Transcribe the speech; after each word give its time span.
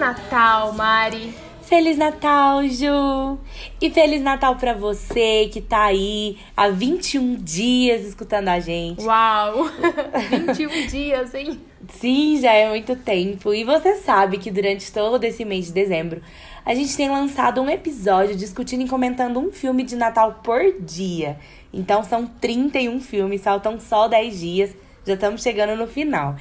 Natal, 0.00 0.72
Mari! 0.72 1.34
Feliz 1.60 1.98
Natal, 1.98 2.66
Ju! 2.66 3.38
E 3.78 3.90
Feliz 3.90 4.22
Natal 4.22 4.56
para 4.56 4.72
você 4.72 5.50
que 5.52 5.60
tá 5.60 5.84
aí 5.84 6.38
há 6.56 6.70
21 6.70 7.34
dias 7.34 8.06
escutando 8.06 8.48
a 8.48 8.58
gente. 8.58 9.04
Uau! 9.04 9.68
21 10.48 10.86
dias, 10.86 11.34
hein? 11.34 11.60
Sim, 11.90 12.40
já 12.40 12.54
é 12.54 12.70
muito 12.70 12.96
tempo. 12.96 13.52
E 13.52 13.62
você 13.62 13.96
sabe 13.96 14.38
que 14.38 14.50
durante 14.50 14.90
todo 14.90 15.22
esse 15.22 15.44
mês 15.44 15.66
de 15.66 15.72
dezembro, 15.72 16.22
a 16.64 16.74
gente 16.74 16.96
tem 16.96 17.10
lançado 17.10 17.60
um 17.60 17.68
episódio 17.68 18.34
discutindo 18.34 18.82
e 18.86 18.88
comentando 18.88 19.38
um 19.38 19.52
filme 19.52 19.82
de 19.82 19.96
Natal 19.96 20.40
por 20.42 20.62
dia. 20.80 21.38
Então 21.74 22.02
são 22.02 22.24
31 22.24 23.00
filmes, 23.00 23.42
faltam 23.42 23.78
só 23.78 24.08
10 24.08 24.40
dias. 24.40 24.70
Já 25.10 25.14
estamos 25.14 25.42
chegando 25.42 25.76
no 25.76 25.88
final. 25.88 26.36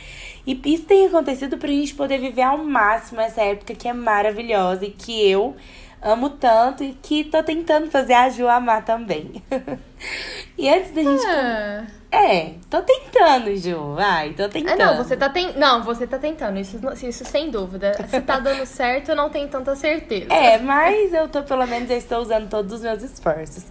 E 0.45 0.59
isso 0.65 0.85
tem 0.85 1.07
acontecido 1.07 1.57
pra 1.57 1.69
gente 1.69 1.95
poder 1.95 2.19
viver 2.19 2.43
ao 2.43 2.59
máximo 2.59 3.19
essa 3.19 3.41
época 3.41 3.73
que 3.73 3.87
é 3.87 3.93
maravilhosa 3.93 4.85
e 4.85 4.91
que 4.91 5.27
eu 5.27 5.55
amo 5.99 6.29
tanto 6.29 6.83
e 6.83 6.93
que 6.93 7.23
tô 7.23 7.41
tentando 7.41 7.89
fazer 7.89 8.13
a 8.13 8.29
Ju 8.29 8.47
amar 8.47 8.85
também. 8.85 9.41
e 10.55 10.69
antes 10.69 10.91
da 10.91 11.01
gente. 11.01 11.25
Ah. 11.25 11.98
É, 12.11 12.53
tô 12.69 12.81
tentando, 12.81 13.55
Ju. 13.55 13.93
Vai, 13.95 14.31
tô 14.33 14.49
tentando. 14.49 14.81
Ah, 14.81 14.85
não, 14.85 14.97
você 14.97 15.15
tá 15.15 15.29
ten... 15.29 15.53
Não, 15.55 15.83
você 15.83 16.07
tá 16.07 16.17
tentando, 16.17 16.59
isso, 16.59 16.79
isso 17.03 17.23
sem 17.23 17.51
dúvida. 17.51 17.93
Se 18.09 18.21
tá 18.21 18.39
dando 18.39 18.65
certo, 18.67 19.09
eu 19.09 19.15
não 19.15 19.29
tenho 19.29 19.47
tanta 19.47 19.75
certeza. 19.75 20.33
É, 20.33 20.57
mas 20.57 21.13
eu 21.13 21.27
tô, 21.27 21.43
pelo 21.43 21.65
menos, 21.67 21.89
eu 21.89 21.97
estou 21.97 22.19
usando 22.19 22.49
todos 22.49 22.73
os 22.73 22.81
meus 22.81 23.03
esforços. 23.03 23.65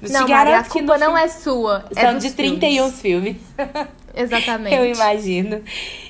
Mas 0.00 0.10
não, 0.10 0.26
Maria, 0.26 0.58
a 0.58 0.64
culpa 0.64 0.98
não 0.98 1.16
é 1.16 1.28
sua. 1.28 1.84
é 1.94 2.00
São 2.00 2.18
de 2.18 2.32
31 2.32 2.90
filmes. 2.90 3.36
Exatamente. 4.14 4.74
Eu 4.74 4.84
imagino. 4.86 5.62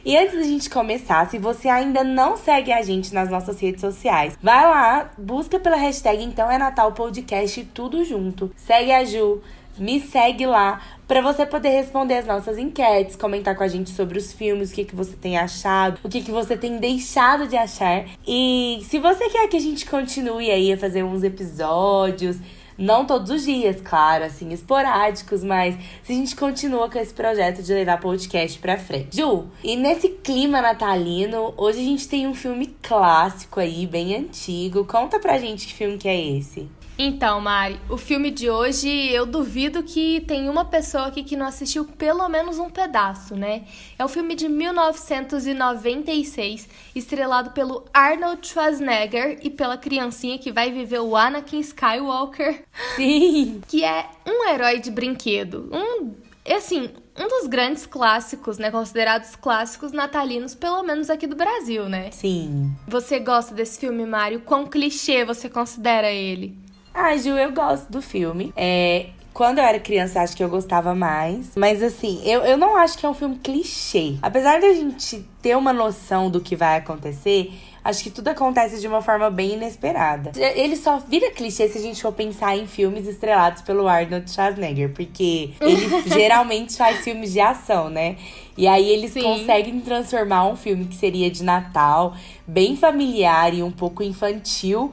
E 0.05 0.17
antes 0.17 0.35
da 0.35 0.43
gente 0.43 0.71
começar, 0.71 1.29
se 1.31 1.39
você 1.39 1.69
ainda 1.69 2.03
não 2.03 2.37
segue 2.37 2.73
a 2.73 2.83
gente 2.83 3.13
nas 3.15 3.29
nossas 3.29 3.61
redes 3.61 3.81
sociais, 3.81 4.37
vai 4.43 4.65
lá, 4.65 5.11
busca 5.17 5.59
pela 5.61 5.77
hashtag 5.77 6.23
Então 6.23 6.51
é 6.51 6.59
Natal 6.59 6.93
Podcast 6.93 7.63
tudo 7.67 8.05
junto. 8.05 8.51
Segue 8.57 8.93
a 8.93 9.05
Ju, 9.05 9.41
me 9.79 10.01
segue 10.01 10.47
lá 10.47 10.81
pra 11.07 11.21
você 11.21 11.45
poder 11.45 11.71
responder 11.71 12.19
as 12.19 12.27
nossas 12.27 12.59
enquetes, 12.59 13.17
comentar 13.17 13.57
com 13.57 13.63
a 13.63 13.69
gente 13.69 13.91
sobre 13.91 14.19
os 14.19 14.33
filmes, 14.33 14.71
o 14.71 14.75
que, 14.75 14.85
que 14.85 14.97
você 14.97 15.15
tem 15.15 15.37
achado, 15.37 15.99
o 16.03 16.09
que, 16.09 16.23
que 16.23 16.31
você 16.31 16.57
tem 16.57 16.79
deixado 16.79 17.47
de 17.47 17.57
achar. 17.57 18.07
E 18.27 18.81
se 18.89 18.99
você 18.99 19.29
quer 19.29 19.49
que 19.49 19.57
a 19.57 19.61
gente 19.61 19.85
continue 19.87 20.51
aí 20.51 20.73
a 20.73 20.77
fazer 20.77 21.03
uns 21.03 21.23
episódios, 21.23 22.39
não 22.77 23.05
todos 23.05 23.31
os 23.31 23.45
dias, 23.45 23.81
claro, 23.83 24.25
assim, 24.25 24.53
esporádicos, 24.53 25.45
mas 25.45 25.77
se 26.03 26.13
a 26.13 26.17
gente 26.17 26.35
continua 26.35 26.89
com 26.91 26.99
esse 26.99 27.13
projeto 27.13 27.63
de 27.63 27.73
levar 27.73 28.01
podcast 28.01 28.59
pra 28.59 28.79
frente. 28.79 29.17
Ju, 29.17 29.45
e 29.63 29.77
nesse 29.77 30.09
clima 30.09 30.63
natalino, 30.63 31.53
hoje 31.57 31.81
a 31.81 31.85
gente 31.85 32.09
tem 32.09 32.27
um 32.27 32.35
filme 32.35 32.75
clássico 32.83 33.61
aí, 33.61 33.87
bem 33.87 34.17
antigo. 34.17 34.85
Conta 34.85 35.19
pra 35.19 35.39
gente 35.39 35.67
que 35.67 35.75
filme 35.75 35.99
que 35.99 36.09
é 36.09 36.39
esse. 36.39 36.69
Então, 37.05 37.41
Mari, 37.41 37.81
o 37.91 37.97
filme 37.97 38.31
de 38.31 38.49
hoje, 38.49 38.89
eu 39.11 39.27
duvido 39.27 39.83
que 39.83 40.21
tem 40.21 40.49
uma 40.49 40.65
pessoa 40.65 41.07
aqui 41.07 41.25
que 41.25 41.37
não 41.37 41.47
assistiu 41.47 41.85
pelo 41.85 42.29
menos 42.29 42.61
um 42.61 42.71
pedaço, 42.71 43.35
né? 43.35 43.65
É 43.99 44.05
um 44.05 44.09
filme 44.09 44.37
de 44.37 44.49
1996, 44.49 46.69
estrelado 46.95 47.51
pelo 47.51 47.85
Arnold 47.93 48.47
Schwarzenegger 48.47 49.41
e 49.43 49.51
pela 49.51 49.77
criancinha 49.77 50.39
que 50.39 50.53
vai 50.53 50.71
viver 50.71 51.01
o 51.01 51.17
Anakin 51.17 51.59
Skywalker, 51.59 52.63
Sim! 52.95 53.61
que 53.67 53.83
é 53.83 54.07
um 54.25 54.49
herói 54.49 54.79
de 54.79 54.93
brinquedo. 54.93 55.69
Um, 55.73 56.13
assim, 56.55 56.89
um 57.19 57.27
dos 57.27 57.49
grandes 57.49 57.85
clássicos, 57.85 58.59
né? 58.59 58.71
Considerados 58.71 59.35
clássicos 59.35 59.91
natalinos, 59.91 60.55
pelo 60.55 60.85
menos 60.85 61.11
aqui 61.11 61.27
do 61.27 61.35
Brasil, 61.35 61.89
né? 61.89 62.13
Sim. 62.13 62.71
Você 62.87 63.19
gosta 63.19 63.53
desse 63.53 63.81
filme, 63.81 64.07
Mário? 64.07 64.43
Quão 64.43 64.69
clichê 64.69 65.25
você 65.25 65.49
considera 65.49 66.09
ele? 66.09 66.63
Ah, 66.95 67.17
Ju, 67.17 67.31
eu 67.31 67.53
gosto 67.53 67.91
do 67.91 68.03
filme. 68.03 68.53
É. 68.57 69.07
Quando 69.33 69.59
eu 69.59 69.65
era 69.65 69.81
criança, 69.81 70.21
acho 70.21 70.37
que 70.37 70.45
eu 70.45 70.49
gostava 70.49 70.95
mais. 70.95 71.53
Mas 71.57 71.83
assim, 71.83 72.21
eu, 72.25 72.43
eu 72.43 72.59
não 72.59 72.77
acho 72.77 72.99
que 72.99 73.07
é 73.07 73.09
um 73.09 73.15
filme 73.15 73.37
clichê. 73.37 74.17
Apesar 74.21 74.61
da 74.61 74.73
gente 74.75 75.27
ter 75.41 75.57
uma 75.57 75.73
noção 75.73 76.31
do 76.31 76.39
que 76.39 76.55
vai 76.55 76.77
acontecer, 76.77 77.51
acho 77.83 78.03
que 78.03 78.11
tudo 78.11 78.29
acontece 78.29 78.79
de 78.79 78.87
uma 78.87 79.01
forma 79.01 79.31
bem 79.31 79.55
inesperada. 79.55 80.33
Ele 80.39 80.77
só 80.77 80.99
vira 80.99 81.31
clichê 81.31 81.67
se 81.67 81.79
a 81.79 81.81
gente 81.81 82.03
for 82.03 82.13
pensar 82.13 82.57
em 82.57 82.67
filmes 82.67 83.07
estrelados 83.07 83.63
pelo 83.63 83.89
Arnold 83.89 84.31
Schwarzenegger, 84.31 84.93
porque 84.93 85.51
ele 85.61 86.03
geralmente 86.13 86.77
faz 86.77 87.03
filmes 87.03 87.33
de 87.33 87.41
ação, 87.41 87.89
né? 87.89 88.17
E 88.57 88.69
aí 88.69 88.87
eles 88.87 89.13
Sim. 89.13 89.23
conseguem 89.23 89.81
transformar 89.81 90.47
um 90.47 90.57
filme 90.57 90.85
que 90.85 90.95
seria 90.95 91.31
de 91.31 91.43
Natal, 91.43 92.15
bem 92.47 92.77
familiar 92.77 93.55
e 93.55 93.63
um 93.63 93.71
pouco 93.71 94.03
infantil, 94.03 94.93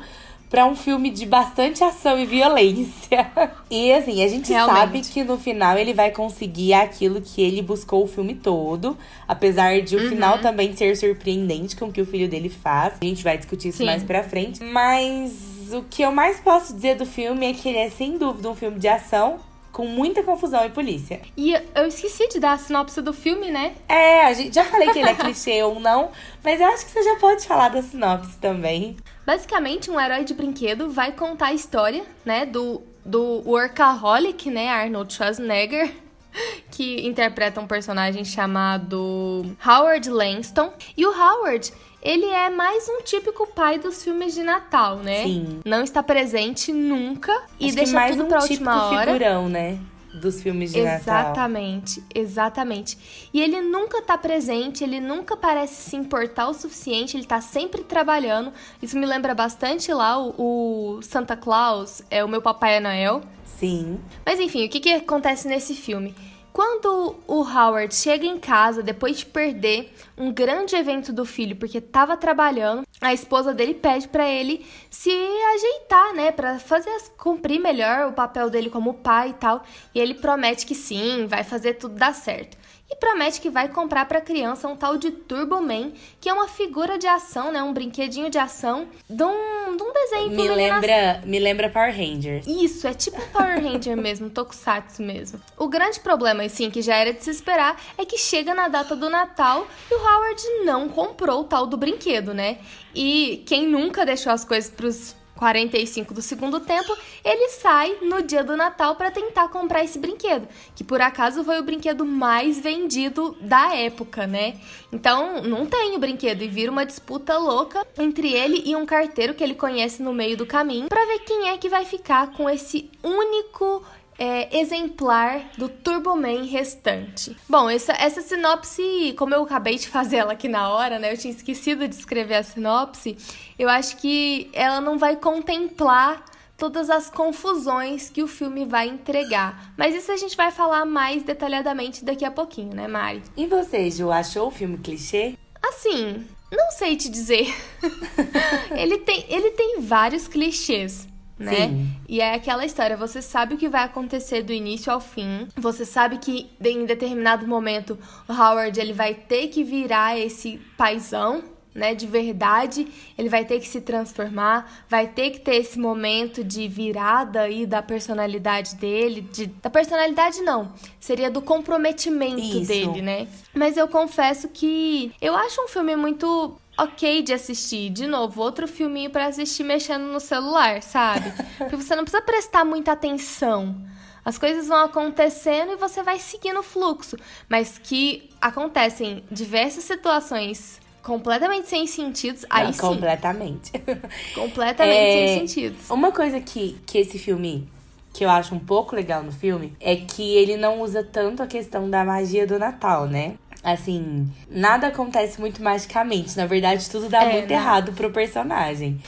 pra 0.50 0.66
um 0.66 0.76
filme 0.76 1.10
de 1.12 1.26
bastante 1.26 1.84
ação 1.84 2.20
e 2.20 2.26
violência. 2.26 3.30
E 3.72 3.94
assim, 3.94 4.24
a 4.24 4.28
gente 4.28 4.52
Realmente. 4.52 4.78
sabe 4.80 5.02
que 5.02 5.24
no 5.24 5.38
final 5.38 5.78
ele 5.78 5.94
vai 5.94 6.10
conseguir 6.10 6.74
aquilo 6.74 7.22
que 7.22 7.40
ele 7.40 7.62
buscou 7.62 8.04
o 8.04 8.08
filme 8.08 8.34
todo, 8.34 8.98
apesar 9.28 9.80
de 9.82 9.96
o 9.96 10.00
Uhum. 10.02 10.10
final 10.10 10.40
também 10.40 10.76
ser 10.76 10.98
surpreendente 10.98 11.76
com 11.76 11.86
o 11.86 11.92
que 11.92 12.02
o 12.02 12.06
filho 12.06 12.28
dele 12.28 12.50
faz. 12.50 12.96
A 13.00 13.06
gente 13.06 13.24
vai 13.24 13.38
discutir 13.38 13.68
isso 13.68 13.78
Sim. 13.78 13.86
mais 13.86 14.02
pra 14.02 14.24
frente. 14.24 14.64
Mas 14.64 15.70
o 15.72 15.84
que 15.84 16.02
eu 16.02 16.12
mais 16.12 16.40
posso 16.40 16.74
dizer 16.74 16.96
do 16.96 17.06
filme 17.06 17.46
é 17.46 17.54
que 17.54 17.70
ele 17.70 17.78
é 17.78 17.90
sem 17.92 18.18
dúvida 18.18 18.50
um 18.50 18.56
filme 18.56 18.80
de 18.80 18.88
ação 18.88 19.38
com 19.72 19.86
muita 19.86 20.24
confusão 20.24 20.66
e 20.66 20.70
polícia. 20.72 21.22
E 21.38 21.54
eu 21.76 21.86
esqueci 21.86 22.28
de 22.28 22.40
dar 22.40 22.54
a 22.54 22.58
sinopse 22.58 23.00
do 23.04 23.14
filme, 23.14 23.52
né? 23.52 23.74
É, 23.88 24.24
a 24.26 24.34
gente 24.34 24.56
já 24.56 24.66
falei 24.66 24.90
que 24.90 24.98
ele 24.98 25.10
é 25.10 25.14
clichê 25.16 25.62
ou 25.62 25.80
não, 25.80 26.10
mas 26.44 26.60
eu 26.60 26.66
acho 26.68 26.86
que 26.88 26.92
você 26.92 27.04
já 27.04 27.16
pode 27.18 27.46
falar 27.46 27.70
da 27.70 27.84
sinopse 27.84 28.36
também. 28.40 28.98
Basicamente, 29.30 29.92
um 29.92 30.00
herói 30.00 30.24
de 30.24 30.34
brinquedo 30.34 30.90
vai 30.90 31.12
contar 31.12 31.50
a 31.50 31.54
história, 31.54 32.04
né, 32.26 32.48
do, 32.48 32.82
do 33.06 33.44
workaholic, 33.48 34.50
né, 34.50 34.70
Arnold 34.70 35.14
Schwarzenegger, 35.14 35.94
que 36.72 37.06
interpreta 37.08 37.62
um 37.62 37.68
personagem 37.68 38.26
chamado 38.26 39.56
Howard 39.64 40.10
Langston. 40.10 40.74
E 40.98 41.06
o 41.06 41.12
Howard, 41.12 41.72
ele 42.02 42.26
é 42.26 42.50
mais 42.50 42.90
um 42.90 43.04
típico 43.04 43.46
pai 43.46 43.78
dos 43.78 44.04
filmes 44.04 44.34
de 44.34 44.42
Natal, 44.42 44.96
né? 44.96 45.22
Sim. 45.22 45.60
Não 45.64 45.84
está 45.84 46.02
presente 46.02 46.74
nunca 46.74 47.32
e 47.60 47.66
Acho 47.66 47.70
que 47.70 47.76
deixa 47.76 47.94
mais 47.94 48.16
tudo 48.16 48.26
um 48.26 48.30
pra 48.30 48.42
última 48.42 48.90
hora. 48.90 49.12
figurão, 49.12 49.48
né? 49.48 49.78
Dos 50.14 50.42
filmes 50.42 50.72
de 50.72 50.82
Natal. 50.82 51.00
Exatamente, 51.00 52.04
exatamente. 52.14 53.30
E 53.32 53.42
ele 53.42 53.62
nunca 53.62 54.02
tá 54.02 54.18
presente, 54.18 54.84
ele 54.84 55.00
nunca 55.00 55.38
parece 55.38 55.90
se 55.90 55.96
importar 55.96 56.48
o 56.48 56.54
suficiente, 56.54 57.16
ele 57.16 57.26
tá 57.26 57.40
sempre 57.42 57.84
trabalhando. 57.84 58.52
Isso 58.82 58.98
me 58.98 59.06
lembra 59.06 59.36
bastante 59.36 59.94
lá 59.94 60.20
o, 60.20 60.98
o 60.98 61.02
Santa 61.04 61.38
Claus, 61.38 62.02
é 62.10 62.24
o 62.24 62.28
meu 62.28 62.42
Papai 62.42 62.80
Noel. 62.80 63.22
Sim. 63.46 64.00
Mas 64.26 64.40
enfim, 64.40 64.66
o 64.66 64.70
que, 64.70 64.80
que 64.80 64.94
acontece 64.94 65.48
nesse 65.48 65.76
filme? 65.76 66.16
Quando 66.52 67.16
o 67.28 67.42
Howard 67.42 67.94
chega 67.94 68.26
em 68.26 68.40
casa 68.40 68.84
depois 68.84 69.20
de 69.20 69.26
perder 69.26 69.94
um 70.18 70.32
grande 70.32 70.76
evento 70.76 71.14
do 71.14 71.26
filho 71.26 71.56
porque 71.56 71.80
tava 71.80 72.18
trabalhando, 72.18 72.86
a 73.00 73.14
esposa 73.14 73.54
dele 73.54 73.74
pede 73.74 74.08
pra 74.08 74.28
ele 74.28 74.66
se 74.90 75.10
ajeitar, 75.10 76.14
né, 76.14 76.32
Pra 76.32 76.60
fazer 76.60 76.92
cumprir 77.18 77.60
melhor 77.60 78.08
o 78.08 78.14
papel 78.14 78.50
dele 78.50 78.70
como 78.70 78.94
pai 78.96 79.30
e 79.30 79.34
tal. 79.34 79.64
E 79.94 80.00
ele 80.00 80.16
promete 80.16 80.66
que 80.66 80.76
sim, 80.76 81.26
vai 81.28 81.44
fazer 81.44 81.76
tudo 81.76 81.96
dar 81.96 82.14
certo. 82.14 82.58
E 82.92 82.96
promete 82.96 83.40
que 83.40 83.50
vai 83.52 83.70
comprar 83.70 84.06
pra 84.06 84.20
criança 84.20 84.68
um 84.68 84.76
tal 84.76 84.98
de 84.98 85.12
Turbo 85.12 85.62
Man, 85.62 85.92
que 86.20 86.28
é 86.28 86.34
uma 86.34 86.48
figura 86.48 86.98
de 86.98 87.06
ação, 87.06 87.52
né, 87.52 87.62
um 87.62 87.72
brinquedinho 87.72 88.32
de 88.32 88.40
ação 88.40 88.88
de 89.08 89.24
um, 89.24 89.78
de 89.78 89.84
um 89.84 89.94
desenho 89.94 90.30
que 90.32 90.36
Me 90.36 90.50
lembra, 90.50 91.22
me 91.24 91.40
lembra 91.40 91.70
Power 91.70 91.96
Rangers. 91.96 92.48
isso, 92.48 92.88
é 92.88 92.94
tipo 92.94 93.22
um 93.22 93.28
Power 93.28 93.64
Ranger 93.64 93.96
mesmo, 93.98 94.30
Tokusatsu 94.30 95.04
mesmo. 95.04 95.40
O 95.56 95.68
grande 95.68 96.00
problema, 96.00 96.42
assim, 96.44 96.72
que 96.72 96.82
já 96.82 96.96
era 96.96 97.14
de 97.14 97.24
se 97.24 97.30
esperar, 97.30 97.80
é 97.96 98.04
que 98.06 98.18
chega 98.18 98.56
na 98.56 98.68
data 98.68 98.96
do 98.96 99.08
Natal 99.08 99.68
e 99.92 99.94
o 99.94 100.00
Howard 100.00 100.44
não 100.66 100.90
comprou 100.90 101.42
o 101.42 101.44
tal 101.44 101.68
do 101.68 101.78
brinquedo, 101.78 102.34
né? 102.34 102.58
E 102.96 103.44
quem 103.46 103.68
nunca 103.68 104.04
deixou 104.04 104.32
as 104.32 104.44
coisas 104.44 104.70
pros 104.70 105.16
45 105.40 106.14
do 106.14 106.22
segundo 106.22 106.60
tempo, 106.60 106.94
ele 107.24 107.48
sai 107.50 107.96
no 108.02 108.22
dia 108.22 108.44
do 108.44 108.58
Natal 108.58 108.98
para 108.98 109.10
tentar 109.10 109.48
comprar 109.48 109.86
esse 109.86 109.98
brinquedo, 109.98 110.46
que 110.76 110.84
por 110.84 111.00
acaso 111.00 111.46
foi 111.46 111.60
o 111.60 111.64
brinquedo 111.64 112.06
mais 112.06 112.60
vendido 112.60 113.38
da 113.40 113.74
época, 113.74 114.28
né? 114.28 114.60
Então, 114.92 115.42
não 115.42 115.66
tem 115.66 115.96
o 115.96 116.00
brinquedo 116.00 116.42
e 116.42 116.48
vira 116.48 116.70
uma 116.70 116.86
disputa 116.86 117.38
louca 117.38 117.88
entre 117.98 118.34
ele 118.34 118.64
e 118.66 118.76
um 118.76 118.86
carteiro 118.86 119.34
que 119.34 119.42
ele 119.42 119.56
conhece 119.56 120.04
no 120.04 120.12
meio 120.12 120.36
do 120.36 120.46
caminho 120.46 120.90
para 120.90 121.06
ver 121.06 121.20
quem 121.20 121.48
é 121.48 121.58
que 121.58 121.70
vai 121.70 121.86
ficar 121.86 122.34
com 122.34 122.50
esse 122.50 122.92
único 123.02 123.82
é, 124.20 124.60
exemplar 124.60 125.50
do 125.58 125.70
Turboman 125.70 126.44
restante. 126.44 127.36
Bom, 127.48 127.70
essa, 127.70 127.94
essa 127.94 128.22
sinopse, 128.22 129.16
como 129.18 129.34
eu 129.34 129.44
acabei 129.44 129.78
de 129.78 129.88
fazer 129.88 130.18
ela 130.18 130.34
aqui 130.34 130.50
na 130.50 130.70
hora, 130.70 131.00
né? 131.00 131.14
Eu 131.14 131.18
tinha 131.18 131.34
esquecido 131.34 131.88
de 131.88 131.96
escrever 131.96 132.36
a 132.36 132.44
sinopse. 132.44 133.18
Eu 133.58 133.70
acho 133.70 133.96
que 133.98 134.50
ela 134.54 134.82
não 134.82 135.00
vai 135.00 135.16
contemplar 135.16 136.26
todas 136.58 136.90
as 136.90 137.10
confusões 137.10 138.10
que 138.10 138.22
o 138.22 138.28
filme 138.28 138.66
vai 138.66 138.90
entregar. 138.90 139.74
Mas 139.78 139.96
isso 139.96 140.12
a 140.12 140.18
gente 140.18 140.36
vai 140.36 140.52
falar 140.52 140.86
mais 140.86 141.24
detalhadamente 141.24 142.04
daqui 142.04 142.26
a 142.26 142.32
pouquinho, 142.32 142.76
né, 142.76 142.86
Mari? 142.86 143.24
E 143.38 143.48
você, 143.48 143.90
Ju, 143.90 144.12
achou 144.12 144.48
o 144.48 144.52
filme 144.52 144.78
clichê? 144.78 145.36
Assim, 145.64 146.26
Não 146.52 146.72
sei 146.72 146.98
te 146.98 147.10
dizer. 147.10 147.56
ele, 148.76 148.98
tem, 148.98 149.26
ele 149.30 149.52
tem 149.52 149.80
vários 149.80 150.28
clichês 150.28 151.08
né? 151.40 151.70
Sim. 151.70 151.90
E 152.08 152.20
é 152.20 152.34
aquela 152.36 152.66
história, 152.66 152.98
você 152.98 153.22
sabe 153.22 153.56
o 153.56 153.58
que 153.58 153.70
vai 153.70 153.84
acontecer 153.84 154.44
do 154.44 154.52
início 154.52 154.92
ao 154.92 155.00
fim. 155.00 155.48
Você 155.56 155.86
sabe 155.86 156.18
que 156.18 156.50
em 156.64 156.86
determinado 156.86 157.48
momento 157.48 157.98
o 158.28 158.34
Howard 158.34 158.78
ele 158.80 158.94
vai 158.94 159.14
ter 159.14 159.48
que 159.48 159.64
virar 159.64 160.20
esse 160.20 160.60
paizão, 160.78 161.44
né, 161.74 161.94
de 161.94 162.08
verdade, 162.08 162.88
ele 163.18 163.30
vai 163.30 163.46
ter 163.46 163.60
que 163.60 163.68
se 163.68 163.80
transformar, 163.80 164.86
vai 164.90 165.08
ter 165.08 165.30
que 165.30 165.40
ter 165.40 165.56
esse 165.56 165.80
momento 165.80 166.44
de 166.44 166.68
virada 166.68 167.42
aí 167.42 167.66
da 167.66 167.82
personalidade 167.82 168.76
dele, 168.76 169.22
de, 169.22 169.46
da 169.46 169.70
personalidade 169.70 170.42
não, 170.42 170.74
seria 171.00 171.30
do 171.30 171.42
comprometimento 171.42 172.42
Isso. 172.42 172.68
dele, 172.68 173.02
né? 173.02 173.28
Mas 173.54 173.78
eu 173.78 173.88
confesso 173.88 174.50
que 174.50 175.12
eu 175.22 175.36
acho 175.36 175.64
um 175.64 175.68
filme 175.68 175.96
muito 175.96 176.60
ok 176.84 177.22
de 177.24 177.34
assistir. 177.34 177.90
De 177.90 178.08
novo, 178.08 178.42
outro 178.42 178.68
filminho 178.68 179.10
para 179.10 179.26
assistir 179.28 179.64
mexendo 179.64 180.04
no 180.04 180.20
celular, 180.20 180.82
sabe? 180.82 181.32
Porque 181.58 181.76
você 181.76 181.96
não 181.96 182.04
precisa 182.04 182.24
prestar 182.24 182.66
muita 182.66 182.92
atenção. 182.92 183.76
As 184.24 184.38
coisas 184.38 184.68
vão 184.68 184.84
acontecendo 184.86 185.72
e 185.72 185.76
você 185.76 186.04
vai 186.04 186.20
seguindo 186.20 186.60
o 186.60 186.64
fluxo. 186.64 187.18
Mas 187.48 187.78
que 187.78 188.30
acontecem 188.42 189.24
diversas 189.32 189.84
situações 189.84 190.80
completamente 191.02 191.68
sem 191.68 191.88
sentidos, 191.88 192.46
aí 192.50 192.66
não, 192.66 192.74
sim. 192.74 192.80
Completamente. 192.80 193.72
Completamente 194.36 194.98
é, 194.98 195.28
sem 195.28 195.48
sentidos. 195.48 195.90
Uma 195.90 196.12
coisa 196.12 196.40
que, 196.40 196.78
que 196.86 196.98
esse 196.98 197.18
filme 197.18 197.68
que 198.14 198.26
eu 198.26 198.30
acho 198.30 198.54
um 198.54 198.60
pouco 198.60 198.96
legal 198.96 199.24
no 199.24 199.32
filme 199.32 199.74
é 199.80 199.96
que 199.96 200.36
ele 200.36 200.58
não 200.58 200.82
usa 200.82 201.04
tanto 201.04 201.42
a 201.42 201.48
questão 201.48 201.90
da 201.90 202.04
magia 202.04 202.46
do 202.46 202.60
Natal, 202.60 203.08
né? 203.08 203.36
Assim, 203.62 204.26
nada 204.50 204.88
acontece 204.88 205.40
muito 205.40 205.62
magicamente. 205.62 206.38
Na 206.38 206.46
verdade, 206.46 206.90
tudo 206.90 207.10
dá 207.10 207.24
é, 207.24 207.34
muito 207.34 207.50
né? 207.50 207.56
errado 207.56 207.92
pro 207.92 208.10
personagem. 208.10 209.00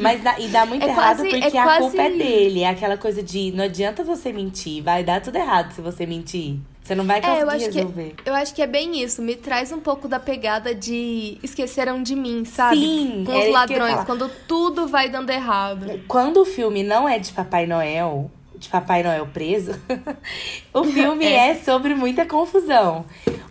Mas 0.00 0.22
dá, 0.22 0.38
e 0.40 0.48
dá 0.48 0.66
muito 0.66 0.84
é 0.84 0.88
errado 0.88 1.18
quase, 1.18 1.28
porque 1.28 1.56
é 1.56 1.60
a 1.60 1.64
quase... 1.64 1.80
culpa 1.80 2.02
é 2.02 2.10
dele. 2.10 2.60
É 2.62 2.68
aquela 2.68 2.96
coisa 2.96 3.22
de 3.22 3.52
não 3.52 3.64
adianta 3.64 4.02
você 4.02 4.32
mentir, 4.32 4.82
vai 4.82 5.04
dar 5.04 5.20
tudo 5.20 5.36
errado 5.36 5.72
se 5.72 5.80
você 5.80 6.04
mentir. 6.04 6.58
Você 6.82 6.96
não 6.96 7.04
vai 7.06 7.20
conseguir 7.20 7.38
é, 7.38 7.42
eu 7.44 7.50
acho 7.50 7.64
resolver. 7.66 8.14
Que, 8.16 8.28
eu 8.28 8.34
acho 8.34 8.54
que 8.54 8.60
é 8.60 8.66
bem 8.66 9.00
isso. 9.00 9.22
Me 9.22 9.36
traz 9.36 9.70
um 9.70 9.78
pouco 9.78 10.08
da 10.08 10.18
pegada 10.18 10.74
de 10.74 11.38
esqueceram 11.40 12.02
de 12.02 12.16
mim, 12.16 12.44
sabe? 12.44 12.76
Sim, 12.76 13.22
Com 13.24 13.38
os 13.38 13.50
ladrões, 13.50 14.04
quando 14.04 14.28
tudo 14.48 14.88
vai 14.88 15.08
dando 15.08 15.30
errado. 15.30 16.00
Quando 16.08 16.38
o 16.38 16.44
filme 16.44 16.82
não 16.82 17.08
é 17.08 17.20
de 17.20 17.30
Papai 17.32 17.66
Noel, 17.66 18.28
de 18.56 18.68
Papai 18.68 19.04
Noel 19.04 19.26
preso, 19.26 19.80
o 20.74 20.82
filme 20.90 21.24
é. 21.24 21.50
é. 21.50 21.54
sobre 21.54 21.94
muita 21.94 22.26
confusão. 22.26 23.04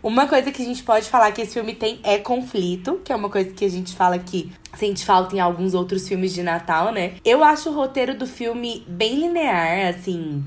Uma 0.03 0.27
coisa 0.27 0.51
que 0.51 0.61
a 0.61 0.65
gente 0.65 0.81
pode 0.81 1.07
falar 1.07 1.31
que 1.31 1.41
esse 1.41 1.53
filme 1.53 1.75
tem 1.75 1.99
é 2.03 2.17
conflito, 2.17 2.99
que 3.03 3.13
é 3.13 3.15
uma 3.15 3.29
coisa 3.29 3.51
que 3.51 3.63
a 3.63 3.69
gente 3.69 3.95
fala 3.95 4.17
que 4.17 4.51
sente 4.75 5.05
falta 5.05 5.35
em 5.35 5.39
alguns 5.39 5.75
outros 5.75 6.07
filmes 6.07 6.33
de 6.33 6.41
Natal, 6.41 6.91
né? 6.91 7.13
Eu 7.23 7.43
acho 7.43 7.69
o 7.69 7.73
roteiro 7.73 8.17
do 8.17 8.25
filme 8.25 8.83
bem 8.87 9.19
linear, 9.19 9.89
assim, 9.89 10.43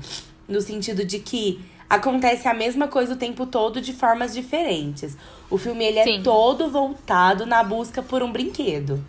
no 0.47 0.59
sentido 0.59 1.05
de 1.05 1.19
que 1.19 1.61
acontece 1.89 2.47
a 2.47 2.53
mesma 2.53 2.87
coisa 2.89 3.13
o 3.13 3.17
tempo 3.17 3.45
todo 3.45 3.79
de 3.79 3.93
formas 3.93 4.33
diferentes. 4.33 5.15
O 5.49 5.57
filme 5.57 5.85
ele 5.85 5.99
é 5.99 6.21
todo 6.21 6.69
voltado 6.69 7.45
na 7.45 7.63
busca 7.63 8.01
por 8.01 8.21
um 8.21 8.31
brinquedo. 8.31 9.01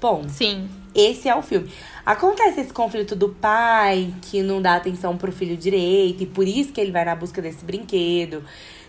Bom. 0.00 0.28
Sim. 0.28 0.68
Esse 0.94 1.28
é 1.28 1.34
o 1.34 1.42
filme. 1.42 1.70
Acontece 2.04 2.60
esse 2.60 2.72
conflito 2.72 3.14
do 3.14 3.30
pai 3.30 4.14
que 4.22 4.42
não 4.42 4.62
dá 4.62 4.76
atenção 4.76 5.16
pro 5.16 5.32
filho 5.32 5.56
direito 5.56 6.22
e 6.22 6.26
por 6.26 6.46
isso 6.46 6.72
que 6.72 6.80
ele 6.80 6.90
vai 6.90 7.04
na 7.04 7.14
busca 7.14 7.40
desse 7.40 7.64
brinquedo. 7.64 8.42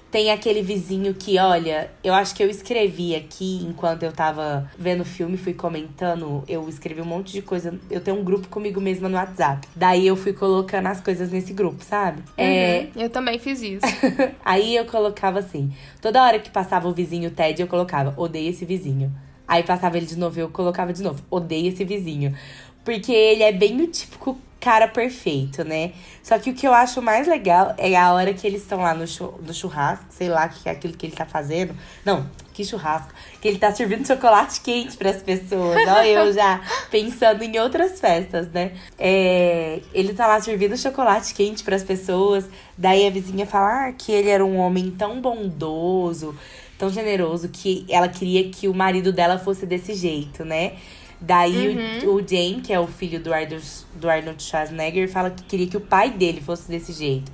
Tem 0.09 0.31
aquele 0.31 0.61
vizinho 0.61 1.13
que, 1.13 1.37
olha, 1.37 1.91
eu 2.03 2.13
acho 2.13 2.33
que 2.33 2.41
eu 2.41 2.49
escrevi 2.49 3.15
aqui 3.15 3.65
enquanto 3.67 4.03
eu 4.03 4.11
tava 4.11 4.69
vendo 4.77 5.01
o 5.01 5.05
filme, 5.05 5.35
fui 5.35 5.53
comentando, 5.53 6.43
eu 6.47 6.67
escrevi 6.69 7.01
um 7.01 7.05
monte 7.05 7.33
de 7.33 7.41
coisa. 7.41 7.77
Eu 7.91 7.99
tenho 7.99 8.17
um 8.17 8.23
grupo 8.23 8.47
comigo 8.47 8.79
mesma 8.79 9.09
no 9.09 9.15
WhatsApp. 9.15 9.67
Daí 9.75 10.07
eu 10.07 10.15
fui 10.15 10.31
colocando 10.31 10.87
as 10.87 11.01
coisas 11.01 11.29
nesse 11.29 11.51
grupo, 11.51 11.83
sabe? 11.83 12.19
Uhum, 12.19 12.25
é... 12.37 12.87
Eu 12.95 13.09
também 13.09 13.37
fiz 13.37 13.61
isso. 13.61 13.85
Aí 14.45 14.75
eu 14.75 14.85
colocava 14.85 15.39
assim: 15.39 15.73
toda 16.01 16.23
hora 16.23 16.39
que 16.39 16.49
passava 16.49 16.87
o 16.87 16.93
vizinho 16.93 17.29
Ted, 17.31 17.61
eu 17.61 17.67
colocava, 17.67 18.13
odeio 18.15 18.49
esse 18.49 18.63
vizinho. 18.63 19.13
Aí 19.47 19.63
passava 19.63 19.97
ele 19.97 20.05
de 20.05 20.17
novo, 20.17 20.39
eu 20.39 20.49
colocava 20.49 20.91
de 20.91 21.01
novo, 21.01 21.21
odeio 21.29 21.69
esse 21.69 21.83
vizinho. 21.83 22.35
Porque 22.83 23.11
ele 23.11 23.43
é 23.43 23.51
bem 23.51 23.81
o 23.81 23.87
típico 23.87 24.37
cara 24.59 24.87
perfeito, 24.87 25.63
né? 25.63 25.93
Só 26.23 26.37
que 26.37 26.49
o 26.49 26.53
que 26.53 26.67
eu 26.67 26.73
acho 26.73 27.01
mais 27.01 27.27
legal 27.27 27.73
é 27.77 27.95
a 27.95 28.11
hora 28.13 28.33
que 28.33 28.45
eles 28.45 28.61
estão 28.61 28.79
lá 28.79 28.93
no, 28.93 29.05
no 29.41 29.53
churrasco, 29.53 30.05
sei 30.09 30.29
lá 30.29 30.45
o 30.45 30.49
que 30.49 30.67
é 30.67 30.71
aquilo 30.71 30.93
que 30.93 31.05
ele 31.05 31.15
tá 31.15 31.25
fazendo. 31.25 31.75
Não, 32.03 32.29
que 32.53 32.65
churrasco. 32.65 33.13
Que 33.39 33.47
ele 33.47 33.59
tá 33.59 33.71
servindo 33.71 34.05
chocolate 34.07 34.59
quente 34.61 34.97
para 34.97 35.11
as 35.11 35.21
pessoas. 35.21 35.77
Olha, 35.87 36.07
eu 36.07 36.33
já 36.33 36.61
pensando 36.89 37.43
em 37.43 37.57
outras 37.59 37.99
festas, 37.99 38.51
né? 38.51 38.73
É, 38.97 39.79
ele 39.93 40.13
tá 40.13 40.27
lá 40.27 40.41
servindo 40.41 40.75
chocolate 40.75 41.33
quente 41.33 41.63
para 41.63 41.75
as 41.75 41.83
pessoas. 41.83 42.45
Daí 42.77 43.07
a 43.07 43.11
vizinha 43.11 43.45
fala 43.45 43.87
ah, 43.87 43.91
que 43.93 44.11
ele 44.11 44.29
era 44.29 44.43
um 44.43 44.57
homem 44.57 44.91
tão 44.91 45.21
bondoso, 45.21 46.35
tão 46.77 46.89
generoso, 46.89 47.49
que 47.49 47.85
ela 47.89 48.07
queria 48.07 48.49
que 48.49 48.67
o 48.67 48.73
marido 48.73 49.13
dela 49.13 49.37
fosse 49.37 49.65
desse 49.65 49.93
jeito, 49.93 50.43
né? 50.43 50.73
Daí 51.19 51.75
uhum. 52.03 52.11
o, 52.11 52.15
o 52.15 52.27
Jane, 52.27 52.61
que 52.61 52.71
é 52.71 52.79
o 52.79 52.87
filho 52.87 53.19
do 53.19 53.33
Arnold, 53.33 53.65
do 53.95 54.09
Arnold 54.09 54.41
Schwarzenegger, 54.41 55.09
fala 55.09 55.31
que 55.31 55.43
queria 55.43 55.67
que 55.67 55.77
o 55.77 55.81
pai 55.81 56.11
dele 56.11 56.41
fosse 56.41 56.69
desse 56.69 56.93
jeito. 56.93 57.31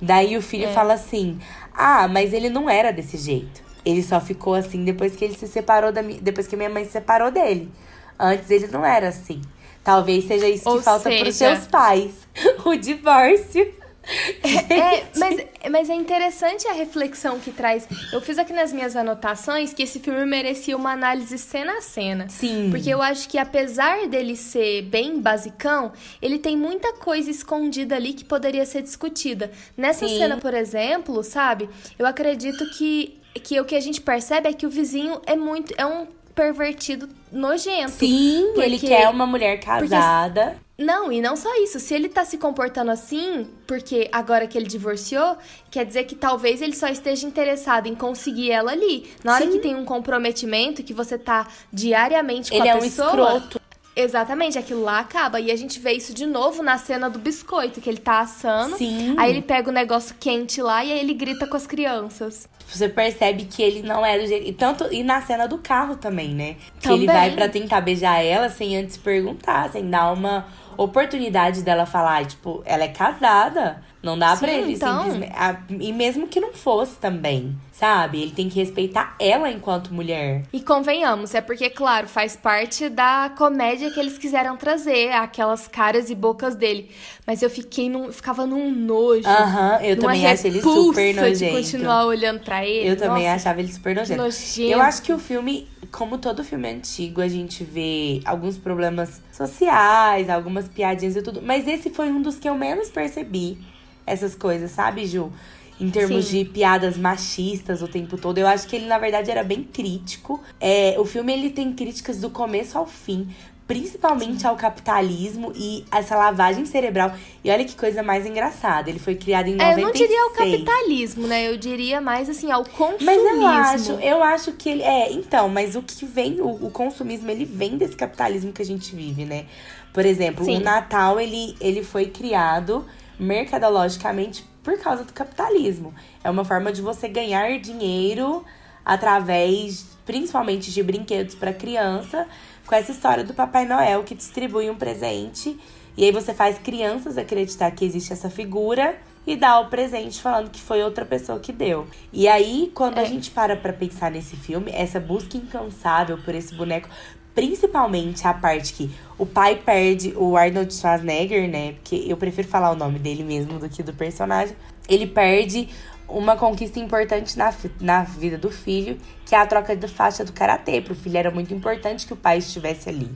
Daí 0.00 0.36
o 0.36 0.42
filho 0.42 0.66
é. 0.66 0.72
fala 0.72 0.94
assim: 0.94 1.38
Ah, 1.72 2.06
mas 2.06 2.32
ele 2.32 2.48
não 2.48 2.70
era 2.70 2.92
desse 2.92 3.16
jeito. 3.16 3.64
Ele 3.84 4.02
só 4.02 4.20
ficou 4.20 4.54
assim 4.54 4.84
depois 4.84 5.14
que 5.16 5.24
ele 5.24 5.34
se 5.34 5.46
separou 5.46 5.92
da 5.92 6.02
depois 6.02 6.46
que 6.46 6.56
minha 6.56 6.70
mãe 6.70 6.84
se 6.84 6.92
separou 6.92 7.30
dele. 7.30 7.70
Antes 8.18 8.50
ele 8.50 8.68
não 8.68 8.84
era 8.84 9.08
assim. 9.08 9.40
Talvez 9.82 10.24
seja 10.24 10.48
isso 10.48 10.68
Ou 10.68 10.78
que 10.78 10.84
falta 10.84 11.08
seja... 11.08 11.22
pros 11.22 11.36
seus 11.36 11.66
pais. 11.66 12.12
o 12.64 12.74
divórcio. 12.74 13.72
É, 14.68 15.04
mas, 15.16 15.46
mas 15.70 15.90
é 15.90 15.94
interessante 15.94 16.66
a 16.68 16.72
reflexão 16.72 17.38
que 17.38 17.50
traz. 17.50 17.88
Eu 18.12 18.20
fiz 18.20 18.38
aqui 18.38 18.52
nas 18.52 18.72
minhas 18.72 18.96
anotações 18.96 19.72
que 19.72 19.82
esse 19.82 20.00
filme 20.00 20.24
merecia 20.24 20.76
uma 20.76 20.92
análise 20.92 21.38
cena 21.38 21.78
a 21.78 21.80
cena. 21.80 22.28
Sim. 22.28 22.68
Porque 22.70 22.90
eu 22.90 23.00
acho 23.00 23.28
que 23.28 23.38
apesar 23.38 24.06
dele 24.06 24.36
ser 24.36 24.82
bem 24.82 25.20
basicão, 25.20 25.92
ele 26.20 26.38
tem 26.38 26.56
muita 26.56 26.92
coisa 26.94 27.30
escondida 27.30 27.96
ali 27.96 28.12
que 28.12 28.24
poderia 28.24 28.64
ser 28.66 28.82
discutida. 28.82 29.50
Nessa 29.76 30.06
Sim. 30.06 30.18
cena, 30.18 30.36
por 30.36 30.54
exemplo, 30.54 31.22
sabe? 31.22 31.68
Eu 31.98 32.06
acredito 32.06 32.68
que, 32.70 33.18
que 33.42 33.60
o 33.60 33.64
que 33.64 33.74
a 33.74 33.80
gente 33.80 34.00
percebe 34.00 34.48
é 34.48 34.52
que 34.52 34.66
o 34.66 34.70
vizinho 34.70 35.20
é 35.26 35.36
muito. 35.36 35.74
é 35.76 35.86
um 35.86 36.06
pervertido 36.34 37.08
nojento. 37.32 37.92
Sim, 37.92 38.52
ele 38.56 38.78
quer 38.78 39.08
uma 39.08 39.26
mulher 39.26 39.58
casada. 39.58 40.58
Não, 40.78 41.10
e 41.10 41.22
não 41.22 41.36
só 41.36 41.54
isso. 41.62 41.80
Se 41.80 41.94
ele 41.94 42.08
tá 42.08 42.24
se 42.24 42.36
comportando 42.36 42.90
assim, 42.90 43.46
porque 43.66 44.08
agora 44.12 44.46
que 44.46 44.58
ele 44.58 44.66
divorciou, 44.66 45.38
quer 45.70 45.86
dizer 45.86 46.04
que 46.04 46.14
talvez 46.14 46.60
ele 46.60 46.74
só 46.74 46.88
esteja 46.88 47.26
interessado 47.26 47.86
em 47.86 47.94
conseguir 47.94 48.50
ela 48.50 48.72
ali. 48.72 49.10
Na 49.24 49.34
hora 49.34 49.44
Sim. 49.46 49.52
que 49.52 49.58
tem 49.60 49.74
um 49.74 49.86
comprometimento, 49.86 50.82
que 50.82 50.92
você 50.92 51.16
tá 51.16 51.48
diariamente 51.72 52.50
com 52.50 52.56
ele 52.58 52.68
a 52.68 52.76
é 52.76 52.80
pessoa. 52.80 53.08
Um 53.08 53.36
escroto. 53.38 53.60
Exatamente, 53.98 54.58
aquilo 54.58 54.82
lá 54.82 54.98
acaba. 54.98 55.40
E 55.40 55.50
a 55.50 55.56
gente 55.56 55.80
vê 55.80 55.92
isso 55.92 56.12
de 56.12 56.26
novo 56.26 56.62
na 56.62 56.76
cena 56.76 57.08
do 57.08 57.18
biscoito, 57.18 57.80
que 57.80 57.88
ele 57.88 57.96
tá 57.96 58.20
assando. 58.20 58.76
Sim. 58.76 59.14
Aí 59.16 59.30
ele 59.30 59.40
pega 59.40 59.70
o 59.70 59.72
negócio 59.72 60.14
quente 60.20 60.60
lá 60.60 60.84
e 60.84 60.92
aí 60.92 60.98
ele 61.00 61.14
grita 61.14 61.46
com 61.46 61.56
as 61.56 61.66
crianças. 61.66 62.46
Você 62.68 62.90
percebe 62.90 63.46
que 63.46 63.62
ele 63.62 63.82
não 63.82 64.04
é 64.04 64.18
do 64.18 64.26
jeito. 64.26 64.46
E, 64.46 64.52
tanto, 64.52 64.92
e 64.92 65.02
na 65.02 65.22
cena 65.22 65.46
do 65.46 65.56
carro 65.56 65.96
também, 65.96 66.34
né? 66.34 66.56
Que 66.78 66.88
também. 66.88 66.98
ele 66.98 67.06
vai 67.06 67.30
para 67.30 67.48
tentar 67.48 67.80
beijar 67.80 68.22
ela 68.22 68.50
sem 68.50 68.76
antes 68.76 68.98
perguntar, 68.98 69.70
sem 69.70 69.88
dar 69.88 70.12
uma 70.12 70.46
oportunidade 70.76 71.62
dela 71.62 71.86
falar, 71.86 72.26
tipo, 72.26 72.62
ela 72.64 72.84
é 72.84 72.88
casada. 72.88 73.82
Não 74.06 74.16
dá 74.16 74.36
Sim, 74.36 74.40
pra 74.40 74.52
ele 74.52 74.72
então... 74.74 75.02
simplesmente. 75.02 75.34
E 75.80 75.92
mesmo 75.92 76.28
que 76.28 76.38
não 76.38 76.52
fosse 76.52 76.96
também, 76.96 77.56
sabe? 77.72 78.22
Ele 78.22 78.30
tem 78.30 78.48
que 78.48 78.54
respeitar 78.54 79.16
ela 79.18 79.50
enquanto 79.50 79.92
mulher. 79.92 80.44
E 80.52 80.60
convenhamos, 80.60 81.34
é 81.34 81.40
porque, 81.40 81.68
claro, 81.68 82.06
faz 82.06 82.36
parte 82.36 82.88
da 82.88 83.32
comédia 83.36 83.90
que 83.90 83.98
eles 83.98 84.16
quiseram 84.16 84.56
trazer, 84.56 85.10
aquelas 85.12 85.66
caras 85.66 86.08
e 86.08 86.14
bocas 86.14 86.54
dele. 86.54 86.88
Mas 87.26 87.42
eu 87.42 87.50
fiquei 87.50 87.90
num, 87.90 88.12
ficava 88.12 88.46
num 88.46 88.70
nojo. 88.70 89.26
Aham, 89.26 89.80
eu 89.82 89.98
também 89.98 90.24
acho 90.24 90.46
ele 90.46 90.62
super 90.62 91.12
nojento. 91.12 91.38
de 91.38 91.50
continuar 91.50 92.06
olhando 92.06 92.40
pra 92.44 92.64
ele. 92.64 92.88
Eu 92.88 92.94
Nossa, 92.94 93.08
também 93.08 93.28
achava 93.28 93.58
ele 93.58 93.72
super 93.72 93.96
nojento. 93.96 94.22
nojento. 94.22 94.70
Eu 94.70 94.80
acho 94.80 95.02
que 95.02 95.12
o 95.12 95.18
filme 95.18 95.66
como 95.90 96.18
todo 96.18 96.44
filme 96.44 96.68
antigo, 96.68 97.20
a 97.20 97.28
gente 97.28 97.64
vê 97.64 98.20
alguns 98.24 98.58
problemas 98.58 99.22
sociais, 99.32 100.28
algumas 100.28 100.68
piadinhas 100.68 101.16
e 101.16 101.22
tudo. 101.22 101.40
Mas 101.42 101.66
esse 101.66 101.90
foi 101.90 102.10
um 102.10 102.20
dos 102.20 102.38
que 102.38 102.48
eu 102.48 102.54
menos 102.54 102.90
percebi 102.90 103.58
essas 104.06 104.34
coisas, 104.34 104.70
sabe, 104.70 105.04
Ju? 105.06 105.32
Em 105.78 105.90
termos 105.90 106.26
Sim. 106.26 106.38
de 106.38 106.50
piadas 106.50 106.96
machistas 106.96 107.82
o 107.82 107.88
tempo 107.88 108.16
todo. 108.16 108.38
Eu 108.38 108.46
acho 108.46 108.66
que 108.66 108.76
ele, 108.76 108.86
na 108.86 108.98
verdade, 108.98 109.30
era 109.30 109.44
bem 109.44 109.62
crítico. 109.62 110.40
É, 110.58 110.94
o 110.98 111.04
filme 111.04 111.32
ele 111.32 111.50
tem 111.50 111.72
críticas 111.74 112.18
do 112.18 112.30
começo 112.30 112.78
ao 112.78 112.86
fim. 112.86 113.28
principalmente 113.66 114.42
Sim. 114.42 114.46
ao 114.46 114.56
capitalismo 114.56 115.52
e 115.54 115.84
essa 115.92 116.16
lavagem 116.16 116.64
cerebral. 116.64 117.12
E 117.42 117.50
olha 117.50 117.64
que 117.64 117.74
coisa 117.74 118.02
mais 118.02 118.24
engraçada, 118.24 118.88
ele 118.88 118.98
foi 118.98 119.16
criado 119.16 119.48
em 119.48 119.56
96. 119.56 119.76
É, 119.76 119.80
eu 119.80 119.84
não 119.84 119.92
diria 119.92 120.22
ao 120.22 120.30
capitalismo, 120.30 121.26
né? 121.26 121.48
Eu 121.48 121.56
diria 121.56 122.00
mais 122.00 122.30
assim 122.30 122.50
ao 122.50 122.64
consumismo. 122.64 123.04
Mas 123.04 123.18
eu 123.18 123.46
acho, 123.46 123.92
eu 124.00 124.22
acho 124.22 124.52
que 124.52 124.68
ele. 124.68 124.82
É, 124.82 125.12
então, 125.12 125.48
mas 125.48 125.74
o 125.74 125.82
que 125.82 126.06
vem, 126.06 126.40
o, 126.40 126.66
o 126.66 126.70
consumismo, 126.70 127.30
ele 127.30 127.44
vem 127.44 127.76
desse 127.76 127.96
capitalismo 127.96 128.52
que 128.52 128.62
a 128.62 128.64
gente 128.64 128.94
vive, 128.94 129.24
né? 129.24 129.46
Por 129.92 130.06
exemplo, 130.06 130.44
Sim. 130.44 130.58
o 130.58 130.60
Natal, 130.60 131.18
ele, 131.18 131.56
ele 131.60 131.82
foi 131.82 132.06
criado 132.06 132.86
mercadologicamente 133.18 134.44
por 134.62 134.78
causa 134.78 135.04
do 135.04 135.12
capitalismo. 135.12 135.94
É 136.22 136.30
uma 136.30 136.44
forma 136.44 136.72
de 136.72 136.82
você 136.82 137.08
ganhar 137.08 137.58
dinheiro 137.60 138.44
através, 138.84 139.86
principalmente, 140.04 140.72
de 140.72 140.82
brinquedos 140.82 141.34
para 141.34 141.52
criança, 141.52 142.26
com 142.66 142.74
essa 142.74 142.92
história 142.92 143.24
do 143.24 143.34
Papai 143.34 143.64
Noel 143.64 144.02
que 144.04 144.14
distribui 144.14 144.68
um 144.70 144.76
presente. 144.76 145.58
E 145.96 146.04
aí 146.04 146.12
você 146.12 146.34
faz 146.34 146.58
crianças 146.58 147.16
acreditar 147.16 147.70
que 147.70 147.84
existe 147.84 148.12
essa 148.12 148.28
figura 148.28 148.98
e 149.26 149.34
dá 149.34 149.58
o 149.60 149.66
presente 149.68 150.20
falando 150.22 150.50
que 150.50 150.60
foi 150.60 150.82
outra 150.82 151.04
pessoa 151.04 151.40
que 151.40 151.52
deu. 151.52 151.86
E 152.12 152.28
aí, 152.28 152.70
quando 152.74 152.98
a 152.98 153.02
É. 153.02 153.06
gente 153.06 153.30
para 153.30 153.56
pra 153.56 153.72
pensar 153.72 154.10
nesse 154.10 154.36
filme, 154.36 154.70
essa 154.72 155.00
busca 155.00 155.36
incansável 155.36 156.18
por 156.18 156.34
esse 156.34 156.54
boneco, 156.54 156.88
principalmente 157.36 158.26
a 158.26 158.32
parte 158.32 158.72
que 158.72 158.90
o 159.18 159.26
pai 159.26 159.56
perde 159.56 160.14
o 160.16 160.38
Arnold 160.38 160.72
Schwarzenegger, 160.72 161.48
né? 161.48 161.72
Porque 161.74 162.06
eu 162.08 162.16
prefiro 162.16 162.48
falar 162.48 162.70
o 162.70 162.74
nome 162.74 162.98
dele 162.98 163.22
mesmo 163.22 163.58
do 163.58 163.68
que 163.68 163.82
do 163.82 163.92
personagem. 163.92 164.56
Ele 164.88 165.06
perde 165.06 165.68
uma 166.08 166.34
conquista 166.34 166.80
importante 166.80 167.36
na, 167.36 167.52
na 167.78 168.04
vida 168.04 168.38
do 168.38 168.50
filho, 168.50 168.96
que 169.26 169.34
é 169.34 169.38
a 169.38 169.46
troca 169.46 169.76
de 169.76 169.86
faixa 169.86 170.24
do 170.24 170.32
karatê. 170.32 170.80
Pro 170.80 170.94
filho 170.94 171.18
era 171.18 171.30
muito 171.30 171.52
importante 171.52 172.06
que 172.06 172.14
o 172.14 172.16
pai 172.16 172.38
estivesse 172.38 172.88
ali. 172.88 173.10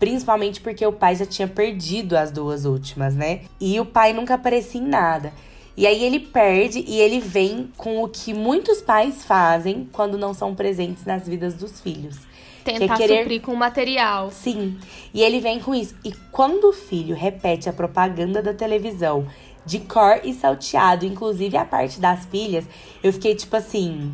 Principalmente 0.00 0.60
porque 0.60 0.84
o 0.84 0.92
pai 0.92 1.14
já 1.14 1.26
tinha 1.26 1.46
perdido 1.46 2.16
as 2.16 2.32
duas 2.32 2.64
últimas, 2.64 3.14
né? 3.14 3.42
E 3.60 3.78
o 3.78 3.86
pai 3.86 4.12
nunca 4.12 4.34
aparecia 4.34 4.80
em 4.80 4.84
nada. 4.84 5.32
E 5.76 5.86
aí 5.86 6.02
ele 6.02 6.18
perde 6.18 6.84
e 6.88 7.00
ele 7.00 7.20
vem 7.20 7.70
com 7.76 8.02
o 8.02 8.08
que 8.08 8.34
muitos 8.34 8.82
pais 8.82 9.24
fazem 9.24 9.88
quando 9.92 10.18
não 10.18 10.34
são 10.34 10.56
presentes 10.56 11.04
nas 11.04 11.28
vidas 11.28 11.54
dos 11.54 11.80
filhos. 11.80 12.29
Tentar 12.78 12.96
que 12.96 13.02
é 13.02 13.06
querer- 13.06 13.18
suprir 13.22 13.40
com 13.42 13.54
material. 13.54 14.30
Sim, 14.30 14.78
e 15.12 15.22
ele 15.22 15.40
vem 15.40 15.58
com 15.60 15.74
isso. 15.74 15.94
E 16.04 16.12
quando 16.30 16.64
o 16.68 16.72
filho 16.72 17.14
repete 17.14 17.68
a 17.68 17.72
propaganda 17.72 18.42
da 18.42 18.54
televisão 18.54 19.26
de 19.66 19.78
cor 19.80 20.20
e 20.24 20.32
salteado, 20.32 21.04
inclusive 21.04 21.56
a 21.56 21.64
parte 21.64 22.00
das 22.00 22.24
pilhas, 22.26 22.64
eu 23.02 23.12
fiquei 23.12 23.34
tipo 23.34 23.54
assim. 23.56 24.12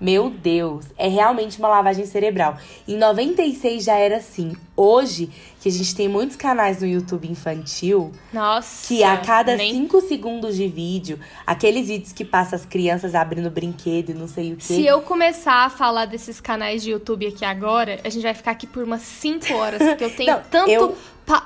Meu 0.00 0.30
Deus, 0.30 0.86
é 0.96 1.08
realmente 1.08 1.58
uma 1.58 1.66
lavagem 1.68 2.06
cerebral. 2.06 2.56
Em 2.86 2.96
96 2.96 3.82
já 3.84 3.96
era 3.96 4.18
assim. 4.18 4.52
Hoje, 4.76 5.28
que 5.60 5.68
a 5.68 5.72
gente 5.72 5.92
tem 5.92 6.06
muitos 6.06 6.36
canais 6.36 6.80
no 6.80 6.86
YouTube 6.86 7.28
infantil, 7.28 8.12
Nossa. 8.32 8.86
que 8.86 9.02
a 9.02 9.16
cada 9.16 9.56
nem 9.56 9.74
5 9.74 10.00
segundos 10.02 10.54
de 10.54 10.68
vídeo, 10.68 11.18
aqueles 11.44 11.88
vídeos 11.88 12.12
que 12.12 12.24
passa 12.24 12.54
as 12.54 12.64
crianças 12.64 13.12
abrindo 13.16 13.50
brinquedo 13.50 14.10
e 14.10 14.14
não 14.14 14.28
sei 14.28 14.52
o 14.52 14.56
quê. 14.56 14.62
Se 14.62 14.86
eu 14.86 15.00
começar 15.02 15.64
a 15.64 15.70
falar 15.70 16.04
desses 16.04 16.40
canais 16.40 16.84
de 16.84 16.90
YouTube 16.90 17.26
aqui 17.26 17.44
agora, 17.44 17.98
a 18.04 18.08
gente 18.08 18.22
vai 18.22 18.34
ficar 18.34 18.52
aqui 18.52 18.68
por 18.68 18.84
umas 18.84 19.02
5 19.02 19.52
horas, 19.54 19.82
porque 19.82 20.04
eu 20.04 20.10
tenho 20.14 20.30
Não, 20.32 20.42
tanto 20.48 20.70
eu- 20.70 20.96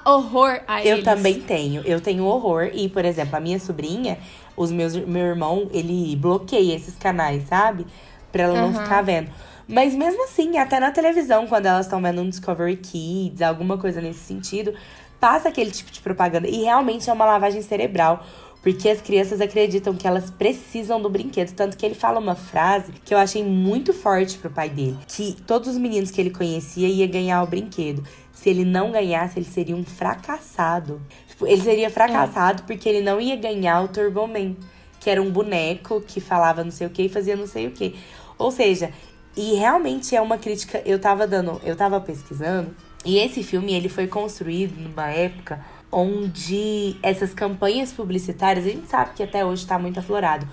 horror 0.04 0.60
a 0.68 0.84
Eu 0.84 0.96
eles. 0.96 1.04
também 1.04 1.40
tenho. 1.40 1.80
Eu 1.86 2.00
tenho 2.02 2.24
horror. 2.26 2.70
E, 2.74 2.88
por 2.88 3.04
exemplo, 3.04 3.34
a 3.34 3.40
minha 3.40 3.58
sobrinha, 3.58 4.18
os 4.54 4.70
meus, 4.70 4.94
meu 4.94 5.24
irmão, 5.24 5.68
ele 5.72 6.14
bloqueia 6.16 6.76
esses 6.76 6.94
canais, 6.96 7.48
sabe? 7.48 7.86
Pra 8.32 8.44
ela 8.44 8.54
não 8.54 8.70
Aham. 8.70 8.82
ficar 8.82 9.02
vendo. 9.02 9.30
Mas 9.68 9.94
mesmo 9.94 10.24
assim, 10.24 10.58
até 10.58 10.80
na 10.80 10.90
televisão, 10.90 11.46
quando 11.46 11.66
elas 11.66 11.86
estão 11.86 12.02
vendo 12.02 12.20
um 12.20 12.28
Discovery 12.28 12.76
Kids, 12.76 13.40
alguma 13.42 13.78
coisa 13.78 14.00
nesse 14.00 14.20
sentido, 14.20 14.74
passa 15.20 15.48
aquele 15.48 15.70
tipo 15.70 15.92
de 15.92 16.00
propaganda. 16.00 16.48
E 16.48 16.62
realmente 16.62 17.08
é 17.08 17.12
uma 17.12 17.24
lavagem 17.24 17.62
cerebral. 17.62 18.24
Porque 18.62 18.88
as 18.88 19.00
crianças 19.00 19.40
acreditam 19.40 19.92
que 19.94 20.06
elas 20.06 20.30
precisam 20.30 21.02
do 21.02 21.10
brinquedo. 21.10 21.52
Tanto 21.52 21.76
que 21.76 21.84
ele 21.84 21.96
fala 21.96 22.20
uma 22.20 22.36
frase 22.36 22.92
que 23.04 23.12
eu 23.12 23.18
achei 23.18 23.44
muito 23.44 23.92
forte 23.92 24.38
pro 24.38 24.50
pai 24.50 24.70
dele. 24.70 24.96
Que 25.08 25.36
todos 25.46 25.70
os 25.70 25.76
meninos 25.76 26.12
que 26.12 26.20
ele 26.20 26.30
conhecia 26.30 26.86
ia 26.86 27.06
ganhar 27.08 27.42
o 27.42 27.46
brinquedo. 27.46 28.06
Se 28.32 28.48
ele 28.48 28.64
não 28.64 28.92
ganhasse, 28.92 29.36
ele 29.36 29.46
seria 29.46 29.74
um 29.74 29.82
fracassado. 29.82 31.02
Tipo, 31.26 31.46
ele 31.46 31.60
seria 31.60 31.90
fracassado 31.90 32.62
porque 32.62 32.88
ele 32.88 33.00
não 33.00 33.20
ia 33.20 33.34
ganhar 33.34 33.82
o 33.82 33.88
Turbo 33.88 34.28
Man. 34.28 34.54
Que 35.00 35.10
era 35.10 35.20
um 35.20 35.30
boneco 35.30 36.00
que 36.00 36.20
falava 36.20 36.62
não 36.62 36.70
sei 36.70 36.86
o 36.86 36.90
que 36.90 37.02
e 37.02 37.08
fazia 37.08 37.34
não 37.34 37.48
sei 37.48 37.66
o 37.66 37.72
que. 37.72 37.96
Ou 38.42 38.50
seja, 38.50 38.90
e 39.36 39.54
realmente 39.54 40.14
é 40.14 40.20
uma 40.20 40.38
crítica. 40.38 40.82
Eu 40.84 40.98
tava 40.98 41.26
dando, 41.26 41.60
eu 41.64 41.76
tava 41.76 42.00
pesquisando. 42.00 42.74
E 43.04 43.18
esse 43.18 43.42
filme, 43.42 43.72
ele 43.72 43.88
foi 43.88 44.06
construído 44.06 44.78
numa 44.80 45.10
época 45.10 45.64
onde 45.90 46.96
essas 47.02 47.34
campanhas 47.34 47.92
publicitárias, 47.92 48.64
a 48.64 48.70
gente 48.70 48.88
sabe 48.88 49.10
que 49.14 49.22
até 49.22 49.44
hoje 49.44 49.66
tá 49.66 49.78
muito 49.78 50.00
aflorado, 50.00 50.48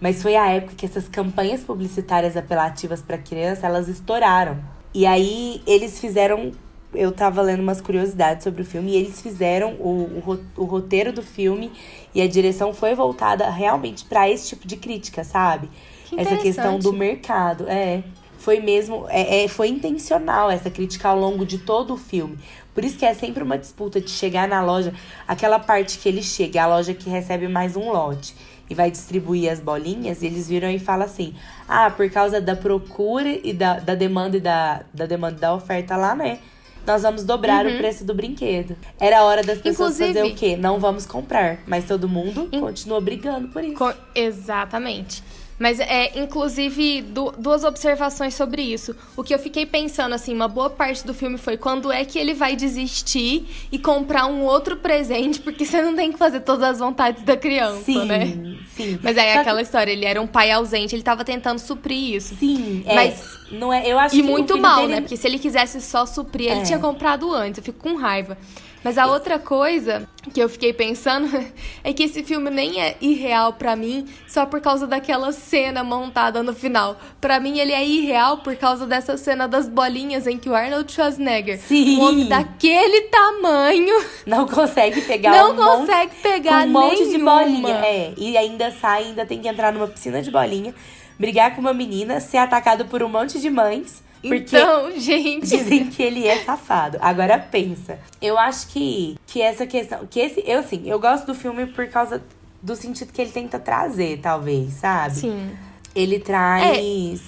mas 0.00 0.22
foi 0.22 0.36
a 0.36 0.48
época 0.50 0.74
que 0.76 0.86
essas 0.86 1.08
campanhas 1.08 1.62
publicitárias 1.62 2.36
apelativas 2.36 3.02
para 3.02 3.18
criança, 3.18 3.66
elas 3.66 3.88
estouraram. 3.88 4.58
E 4.94 5.04
aí 5.04 5.60
eles 5.66 5.98
fizeram, 5.98 6.52
eu 6.94 7.10
tava 7.10 7.42
lendo 7.42 7.60
umas 7.60 7.80
curiosidades 7.80 8.44
sobre 8.44 8.62
o 8.62 8.64
filme 8.64 8.92
e 8.92 8.96
eles 8.96 9.20
fizeram 9.20 9.72
o, 9.80 10.22
o, 10.24 10.62
o 10.62 10.64
roteiro 10.64 11.12
do 11.12 11.22
filme 11.22 11.72
e 12.14 12.22
a 12.22 12.28
direção 12.28 12.72
foi 12.72 12.94
voltada 12.94 13.50
realmente 13.50 14.04
para 14.04 14.30
esse 14.30 14.50
tipo 14.50 14.68
de 14.68 14.76
crítica, 14.76 15.24
sabe? 15.24 15.68
Que 16.04 16.20
Essa 16.20 16.36
questão 16.36 16.78
do 16.78 16.92
mercado, 16.92 17.66
é. 17.68 18.02
Foi 18.38 18.60
mesmo, 18.60 19.06
é, 19.08 19.44
é, 19.44 19.48
foi 19.48 19.68
intencional 19.68 20.50
essa 20.50 20.68
crítica 20.68 21.08
ao 21.08 21.18
longo 21.18 21.46
de 21.46 21.56
todo 21.58 21.94
o 21.94 21.96
filme. 21.96 22.38
Por 22.74 22.84
isso 22.84 22.98
que 22.98 23.06
é 23.06 23.14
sempre 23.14 23.42
uma 23.42 23.56
disputa 23.56 24.00
de 24.00 24.10
chegar 24.10 24.46
na 24.46 24.62
loja, 24.62 24.92
aquela 25.26 25.58
parte 25.58 25.98
que 25.98 26.06
ele 26.08 26.22
chega, 26.22 26.62
a 26.62 26.66
loja 26.66 26.92
que 26.92 27.08
recebe 27.08 27.48
mais 27.48 27.74
um 27.74 27.90
lote 27.90 28.34
e 28.68 28.74
vai 28.74 28.90
distribuir 28.90 29.50
as 29.50 29.60
bolinhas, 29.60 30.20
e 30.22 30.26
eles 30.26 30.46
viram 30.48 30.70
e 30.70 30.78
falam 30.78 31.06
assim: 31.06 31.34
ah, 31.66 31.90
por 31.90 32.10
causa 32.10 32.38
da 32.40 32.54
procura 32.54 33.28
e 33.42 33.52
da, 33.54 33.78
da 33.78 33.94
demanda 33.94 34.36
e 34.36 34.40
da, 34.40 34.82
da 34.92 35.06
demanda 35.06 35.36
da 35.38 35.54
oferta 35.54 35.96
lá, 35.96 36.14
né? 36.14 36.38
Nós 36.86 37.00
vamos 37.00 37.24
dobrar 37.24 37.64
o 37.66 37.78
preço 37.78 38.04
do 38.04 38.12
brinquedo. 38.12 38.76
Era 39.00 39.20
a 39.20 39.24
hora 39.24 39.42
das 39.42 39.56
pessoas 39.58 39.94
Inclusive- 39.98 40.18
fazer 40.20 40.32
o 40.32 40.36
quê? 40.36 40.54
Não 40.54 40.78
vamos 40.78 41.06
comprar. 41.06 41.60
Mas 41.66 41.86
todo 41.86 42.06
mundo 42.06 42.46
In- 42.52 42.60
continua 42.60 43.00
brigando 43.00 43.48
por 43.48 43.64
isso. 43.64 43.76
Co- 43.76 43.94
Exatamente. 44.14 45.22
Mas 45.58 45.78
é, 45.78 46.18
inclusive, 46.18 47.02
du- 47.02 47.32
duas 47.38 47.62
observações 47.64 48.34
sobre 48.34 48.60
isso. 48.62 48.94
O 49.16 49.22
que 49.22 49.32
eu 49.34 49.38
fiquei 49.38 49.64
pensando, 49.64 50.14
assim, 50.14 50.34
uma 50.34 50.48
boa 50.48 50.68
parte 50.68 51.06
do 51.06 51.14
filme 51.14 51.38
foi 51.38 51.56
quando 51.56 51.92
é 51.92 52.04
que 52.04 52.18
ele 52.18 52.34
vai 52.34 52.56
desistir 52.56 53.46
e 53.70 53.78
comprar 53.78 54.26
um 54.26 54.42
outro 54.42 54.76
presente, 54.76 55.38
porque 55.40 55.64
você 55.64 55.80
não 55.80 55.94
tem 55.94 56.10
que 56.12 56.18
fazer 56.18 56.40
todas 56.40 56.62
as 56.70 56.78
vontades 56.80 57.22
da 57.22 57.36
criança, 57.36 57.82
sim, 57.84 58.04
né? 58.04 58.56
sim. 58.74 58.98
Mas 59.02 59.16
aí 59.16 59.28
Só 59.28 59.32
que- 59.34 59.38
aquela 59.38 59.62
história, 59.62 59.92
ele 59.92 60.04
era 60.04 60.20
um 60.20 60.26
pai 60.26 60.50
ausente, 60.50 60.94
ele 60.94 61.02
tava 61.02 61.24
tentando 61.24 61.58
suprir 61.60 62.14
isso. 62.16 62.34
Sim, 62.34 62.82
é, 62.86 62.94
Mas- 62.94 63.38
não 63.58 63.72
é, 63.72 63.86
eu 63.86 63.98
acho 63.98 64.14
E 64.16 64.22
muito 64.22 64.56
mal, 64.58 64.80
dele- 64.82 64.94
né? 64.94 65.00
Porque 65.00 65.16
se 65.16 65.26
ele 65.26 65.38
quisesse 65.38 65.80
só 65.80 66.04
suprir, 66.06 66.50
ele 66.50 66.60
É. 66.60 66.64
tinha 66.64 66.78
comprado 66.78 67.32
antes. 67.32 67.58
Eu 67.58 67.64
fico 67.64 67.78
com 67.78 67.94
raiva. 67.96 68.36
Mas 68.82 68.98
a 68.98 69.06
outra 69.06 69.38
coisa 69.38 70.06
que 70.34 70.38
eu 70.38 70.46
fiquei 70.46 70.70
pensando 70.70 71.26
é 71.82 71.90
que 71.94 72.02
esse 72.02 72.22
filme 72.22 72.50
nem 72.50 72.82
é 72.82 72.96
irreal 73.00 73.54
pra 73.54 73.74
mim 73.74 74.06
só 74.28 74.44
por 74.44 74.60
causa 74.60 74.86
daquela 74.86 75.32
cena 75.32 75.82
montada 75.82 76.42
no 76.42 76.52
final. 76.52 76.98
Pra 77.18 77.40
mim 77.40 77.58
ele 77.58 77.72
é 77.72 77.82
irreal 77.82 78.38
por 78.38 78.54
causa 78.56 78.86
dessa 78.86 79.16
cena 79.16 79.48
das 79.48 79.66
bolinhas 79.70 80.26
em 80.26 80.36
que 80.36 80.50
o 80.50 80.54
Arnold 80.54 80.92
Schwarzenegger, 80.92 81.58
Sim. 81.60 81.96
um 81.96 82.02
homem 82.02 82.26
daquele 82.28 83.02
tamanho, 83.08 83.94
não 84.26 84.46
consegue 84.46 85.00
pegar 85.00 85.30
não 85.30 85.52
um 85.52 85.54
monte- 85.54 85.78
consegue 85.80 86.12
pegar 86.22 86.62
com 86.64 86.68
um 86.68 86.72
monte 86.72 86.98
de 87.04 87.04
nenhuma. 87.12 87.38
bolinha. 87.40 87.74
É, 87.76 88.12
e 88.18 88.36
ainda 88.36 88.70
sai, 88.70 89.04
ainda 89.04 89.24
tem 89.24 89.40
que 89.40 89.48
entrar 89.48 89.72
numa 89.72 89.88
piscina 89.88 90.20
de 90.20 90.30
bolinha, 90.30 90.74
brigar 91.18 91.54
com 91.54 91.60
uma 91.60 91.74
menina, 91.74 92.20
ser 92.20 92.38
atacado 92.38 92.86
por 92.86 93.02
um 93.02 93.08
monte 93.08 93.40
de 93.40 93.50
mães. 93.50 94.02
Porque 94.20 94.56
Então, 94.56 94.90
gente, 94.98 95.46
dizem 95.46 95.86
que 95.90 96.02
ele 96.02 96.26
é 96.26 96.38
safado. 96.44 96.98
Agora 97.00 97.38
pensa. 97.38 97.98
Eu 98.20 98.38
acho 98.38 98.68
que, 98.68 99.16
que 99.26 99.40
essa 99.42 99.66
questão. 99.66 100.06
Que 100.06 100.20
esse. 100.20 100.42
Eu, 100.46 100.60
assim, 100.60 100.82
eu 100.86 100.98
gosto 100.98 101.26
do 101.26 101.34
filme 101.34 101.66
por 101.66 101.86
causa 101.88 102.22
do 102.62 102.74
sentido 102.74 103.12
que 103.12 103.20
ele 103.20 103.30
tenta 103.30 103.58
trazer, 103.58 104.18
talvez, 104.20 104.74
sabe? 104.74 105.14
sim. 105.16 105.50
Ele 105.94 106.18
traz. 106.18 107.22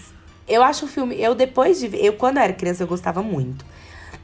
Eu 0.49 0.63
acho 0.63 0.87
o 0.87 0.89
filme. 0.89 1.21
Eu, 1.21 1.35
depois 1.35 1.79
de. 1.79 1.91
Eu, 2.05 2.15
quando 2.15 2.39
eu 2.39 2.43
era 2.43 2.53
criança, 2.53 2.83
eu 2.83 2.87
gostava 2.89 3.23
muito. 3.23 3.65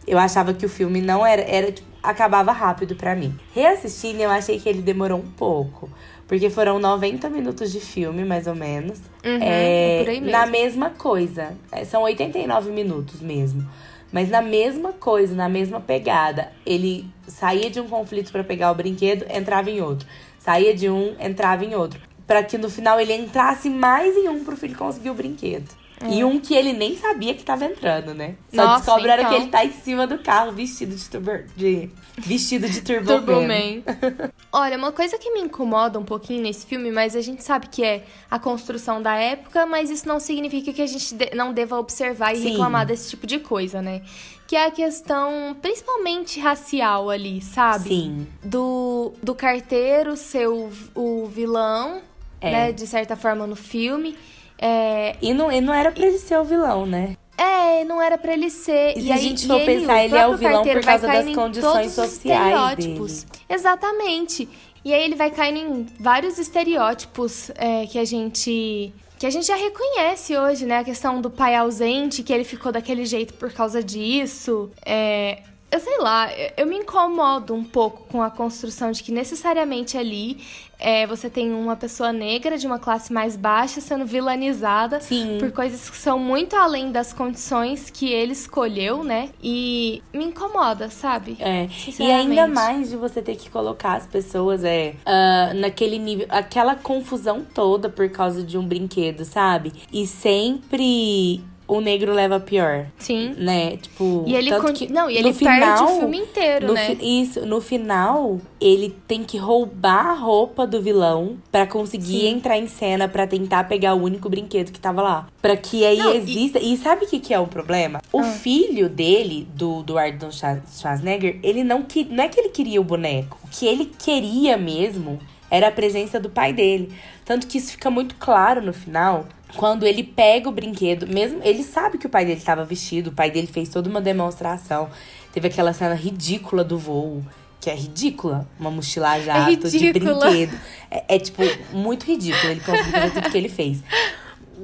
Eu 0.06 0.18
achava 0.18 0.52
que 0.52 0.66
o 0.66 0.68
filme 0.68 1.00
não 1.00 1.24
era. 1.24 1.42
era 1.42 1.70
tipo, 1.70 1.86
acabava 2.02 2.50
rápido 2.50 2.96
pra 2.96 3.14
mim. 3.14 3.38
Reassistindo, 3.54 4.20
eu 4.20 4.30
achei 4.30 4.58
que 4.58 4.68
ele 4.68 4.82
demorou 4.82 5.18
um 5.18 5.30
pouco. 5.30 5.88
Porque 6.32 6.48
foram 6.48 6.78
90 6.78 7.28
minutos 7.28 7.70
de 7.70 7.78
filme, 7.78 8.24
mais 8.24 8.46
ou 8.46 8.54
menos. 8.54 9.00
Uhum, 9.22 9.38
É, 9.38 10.02
é. 10.02 10.20
Na 10.22 10.46
mesma 10.46 10.88
coisa. 10.88 11.54
É, 11.70 11.84
São 11.84 12.04
89 12.04 12.70
minutos 12.70 13.20
mesmo. 13.20 13.68
Mas 14.10 14.30
na 14.30 14.40
mesma 14.40 14.94
coisa, 14.94 15.34
na 15.34 15.46
mesma 15.46 15.78
pegada. 15.78 16.50
Ele 16.64 17.04
saía 17.28 17.68
de 17.68 17.78
um 17.82 17.86
conflito 17.86 18.32
pra 18.32 18.42
pegar 18.42 18.70
o 18.70 18.74
brinquedo, 18.74 19.26
entrava 19.30 19.70
em 19.70 19.82
outro. 19.82 20.08
Saía 20.38 20.74
de 20.74 20.88
um, 20.88 21.14
entrava 21.20 21.66
em 21.66 21.74
outro. 21.74 22.00
Pra 22.26 22.42
que 22.42 22.56
no 22.56 22.70
final 22.70 22.98
ele 22.98 23.12
entrasse 23.12 23.68
mais 23.68 24.16
em 24.16 24.26
um 24.30 24.42
pro 24.42 24.56
filho 24.56 24.74
conseguir 24.74 25.10
o 25.10 25.14
brinquedo. 25.14 25.68
E 26.08 26.24
um 26.24 26.40
que 26.40 26.54
ele 26.54 26.72
nem 26.72 26.96
sabia 26.96 27.34
que 27.34 27.44
tava 27.44 27.66
entrando, 27.66 28.14
né? 28.14 28.36
Só 28.54 28.64
Nossa, 28.64 28.76
descobre 28.86 29.10
a 29.10 29.12
hora 29.12 29.24
que 29.24 29.28
então. 29.28 29.42
ele 29.42 29.50
tá 29.50 29.64
em 29.66 29.72
cima 29.72 30.06
do 30.06 30.18
carro, 30.18 30.50
vestido 30.50 30.96
de 30.96 31.10
turbo... 31.10 31.30
De... 31.54 31.90
Vestido 32.16 32.68
de 32.70 32.80
turbo, 32.82 33.06
Turbo 33.06 33.32
Man. 33.42 33.48
Man. 33.48 34.30
Olha, 34.54 34.76
uma 34.76 34.92
coisa 34.92 35.16
que 35.16 35.30
me 35.32 35.40
incomoda 35.40 35.98
um 35.98 36.04
pouquinho 36.04 36.42
nesse 36.42 36.66
filme, 36.66 36.90
mas 36.90 37.16
a 37.16 37.22
gente 37.22 37.42
sabe 37.42 37.68
que 37.68 37.82
é 37.82 38.04
a 38.30 38.38
construção 38.38 39.00
da 39.00 39.14
época, 39.14 39.64
mas 39.64 39.88
isso 39.88 40.06
não 40.06 40.20
significa 40.20 40.72
que 40.74 40.82
a 40.82 40.86
gente 40.86 41.16
não 41.34 41.54
deva 41.54 41.78
observar 41.78 42.34
e 42.34 42.36
Sim. 42.36 42.50
reclamar 42.50 42.84
desse 42.84 43.08
tipo 43.08 43.26
de 43.26 43.38
coisa, 43.38 43.80
né? 43.80 44.02
Que 44.46 44.54
é 44.54 44.66
a 44.66 44.70
questão, 44.70 45.56
principalmente 45.62 46.38
racial 46.38 47.08
ali, 47.08 47.40
sabe? 47.40 47.88
Sim. 47.88 48.26
Do, 48.44 49.14
do 49.22 49.34
carteiro 49.34 50.16
ser 50.18 50.46
o, 50.48 50.68
o 50.94 51.24
vilão, 51.26 52.02
É. 52.38 52.50
né? 52.52 52.72
De 52.72 52.86
certa 52.86 53.16
forma 53.16 53.46
no 53.46 53.56
filme. 53.56 54.18
É, 54.58 55.16
E 55.22 55.32
não, 55.32 55.50
e 55.50 55.62
não 55.62 55.72
era 55.72 55.90
pra 55.90 56.04
ele 56.06 56.18
ser 56.18 56.38
o 56.38 56.44
vilão, 56.44 56.84
né? 56.84 57.16
É, 57.42 57.84
não 57.84 58.00
era 58.00 58.16
pra 58.16 58.32
ele 58.32 58.50
ser. 58.50 58.96
E 58.96 59.00
E, 59.00 59.02
se 59.02 59.12
a 59.12 59.16
gente 59.16 59.46
for 59.46 59.60
ele, 59.60 59.80
pensar, 59.80 60.04
ele 60.04 60.16
é 60.16 60.26
o 60.26 60.36
vilão 60.36 60.62
por 60.64 60.80
causa 60.80 61.06
das 61.06 61.34
condições 61.34 61.92
sociais 61.92 62.76
estereótipos. 62.76 63.26
Exatamente. 63.48 64.48
E 64.84 64.92
aí 64.92 65.04
ele 65.04 65.14
vai 65.14 65.30
caindo 65.30 65.58
em 65.58 65.86
vários 65.98 66.38
estereótipos 66.38 67.50
é, 67.54 67.86
que 67.86 67.98
a 67.98 68.04
gente. 68.04 68.92
Que 69.18 69.26
a 69.26 69.30
gente 69.30 69.46
já 69.46 69.54
reconhece 69.54 70.36
hoje, 70.36 70.66
né? 70.66 70.78
A 70.78 70.84
questão 70.84 71.20
do 71.20 71.30
pai 71.30 71.54
ausente, 71.54 72.24
que 72.24 72.32
ele 72.32 72.42
ficou 72.42 72.72
daquele 72.72 73.04
jeito 73.06 73.34
por 73.34 73.52
causa 73.52 73.80
disso. 73.80 74.68
É, 74.84 75.38
eu 75.72 75.80
sei 75.80 75.98
lá, 75.98 76.28
eu- 76.56 76.66
me 76.66 76.76
incomodo 76.76 77.54
um 77.54 77.64
pouco 77.64 78.04
com 78.08 78.22
a 78.22 78.30
construção 78.30 78.92
de 78.92 79.02
que 79.02 79.10
necessariamente 79.10 79.96
ali 79.96 80.38
é, 80.78 81.06
você 81.06 81.30
tem 81.30 81.52
uma 81.54 81.76
pessoa 81.76 82.12
negra 82.12 82.58
de 82.58 82.66
uma 82.66 82.78
classe 82.78 83.12
mais 83.12 83.36
baixa 83.36 83.80
sendo 83.80 84.04
vilanizada 84.04 85.00
Sim. 85.00 85.38
por 85.38 85.52
coisas 85.52 85.88
que 85.88 85.96
são 85.96 86.18
muito 86.18 86.56
além 86.56 86.90
das 86.90 87.12
condições 87.12 87.88
que 87.88 88.12
ele 88.12 88.32
escolheu, 88.32 89.04
né? 89.04 89.30
E 89.40 90.02
me 90.12 90.24
incomoda, 90.24 90.90
sabe? 90.90 91.36
É. 91.38 91.68
E 92.00 92.10
ainda 92.10 92.48
mais 92.48 92.90
de 92.90 92.96
você 92.96 93.22
ter 93.22 93.36
que 93.36 93.48
colocar 93.48 93.94
as 93.94 94.06
pessoas 94.08 94.64
é, 94.64 94.96
ah, 95.06 95.52
naquele 95.54 95.98
nível, 95.98 96.26
aquela 96.28 96.74
confusão 96.74 97.46
toda 97.54 97.88
por 97.88 98.08
causa 98.10 98.42
de 98.42 98.58
um 98.58 98.66
brinquedo, 98.66 99.24
sabe? 99.24 99.72
E 99.92 100.04
sempre 100.06 101.40
o 101.76 101.80
negro 101.80 102.12
leva 102.12 102.38
pior. 102.40 102.86
Sim. 102.98 103.34
Né? 103.38 103.76
Tipo. 103.76 104.24
E 104.26 104.34
ele 104.34 104.50
tanto 104.50 104.72
que 104.72 104.92
não, 104.92 105.10
e 105.10 105.16
ele 105.16 105.32
perde 105.32 105.38
final- 105.38 105.84
o 105.96 105.98
filme 106.00 106.18
inteiro, 106.18 106.72
né? 106.72 106.86
fi- 106.96 107.20
Isso, 107.22 107.46
no 107.46 107.60
final, 107.60 108.40
ele 108.60 108.94
tem 109.06 109.22
que 109.24 109.36
roubar 109.38 110.06
a 110.08 110.14
roupa 110.14 110.66
do 110.66 110.80
vilão 110.82 111.36
pra 111.50 111.66
conseguir 111.66 112.20
Sim. 112.20 112.28
entrar 112.28 112.58
em 112.58 112.66
cena 112.68 113.08
pra 113.08 113.26
tentar 113.26 113.64
pegar 113.64 113.94
o 113.94 114.02
único 114.02 114.28
brinquedo 114.28 114.70
que 114.72 114.80
tava 114.80 115.02
lá. 115.02 115.26
Pra 115.40 115.56
que 115.56 115.84
aí 115.84 115.98
Não, 115.98 116.12
e- 116.14 116.16
exista. 116.18 116.58
E... 116.58 116.76
sabe 116.76 117.04
o 117.04 117.08
que, 117.08 117.18
que 117.18 117.34
é 117.34 117.38
o 117.40 117.46
problema? 117.46 118.00
O 118.12 118.20
Ah. 118.20 118.24
filho 118.24 118.88
dele, 118.88 119.46
do, 119.54 119.82
do 119.82 119.98
Arnold 119.98 120.34
Schwar- 120.34 120.62
Schwarzenegger, 120.70 121.38
ele 121.42 121.64
não 121.64 121.82
que 121.82 122.04
Não 122.04 122.24
é 122.24 122.28
que 122.28 122.38
ele 122.38 122.48
queria 122.50 122.80
o 122.80 122.84
boneco. 122.84 123.38
O 123.44 123.48
que 123.48 123.66
ele 123.66 123.86
queria 123.86 124.56
mesmo 124.56 125.18
era 125.52 125.68
a 125.68 125.70
presença 125.70 126.18
do 126.18 126.30
pai 126.30 126.50
dele. 126.54 126.90
Tanto 127.26 127.46
que 127.46 127.58
isso 127.58 127.72
fica 127.72 127.90
muito 127.90 128.14
claro 128.14 128.62
no 128.62 128.72
final. 128.72 129.26
Quando 129.54 129.86
ele 129.86 130.02
pega 130.02 130.48
o 130.48 130.52
brinquedo, 130.52 131.06
mesmo 131.06 131.40
ele 131.44 131.62
sabe 131.62 131.98
que 131.98 132.06
o 132.06 132.08
pai 132.08 132.24
dele 132.24 132.38
estava 132.38 132.64
vestido, 132.64 133.08
o 133.08 133.12
pai 133.12 133.30
dele 133.30 133.46
fez 133.46 133.68
toda 133.68 133.90
uma 133.90 134.00
demonstração. 134.00 134.88
Teve 135.30 135.48
aquela 135.48 135.74
cena 135.74 135.94
ridícula 135.94 136.64
do 136.64 136.78
voo, 136.78 137.22
que 137.60 137.68
é 137.68 137.74
ridícula, 137.74 138.48
uma 138.58 138.70
mochila 138.70 139.20
jato 139.20 139.68
de 139.68 139.76
ridícula. 139.76 140.20
brinquedo. 140.20 140.58
É, 140.90 141.16
é, 141.16 141.18
tipo 141.18 141.42
muito 141.70 142.06
ridículo, 142.06 142.50
ele 142.50 142.60
conseguiu 142.60 142.92
fazer 142.92 143.10
tudo 143.10 143.30
que 143.30 143.36
ele 143.36 143.50
fez. 143.50 143.82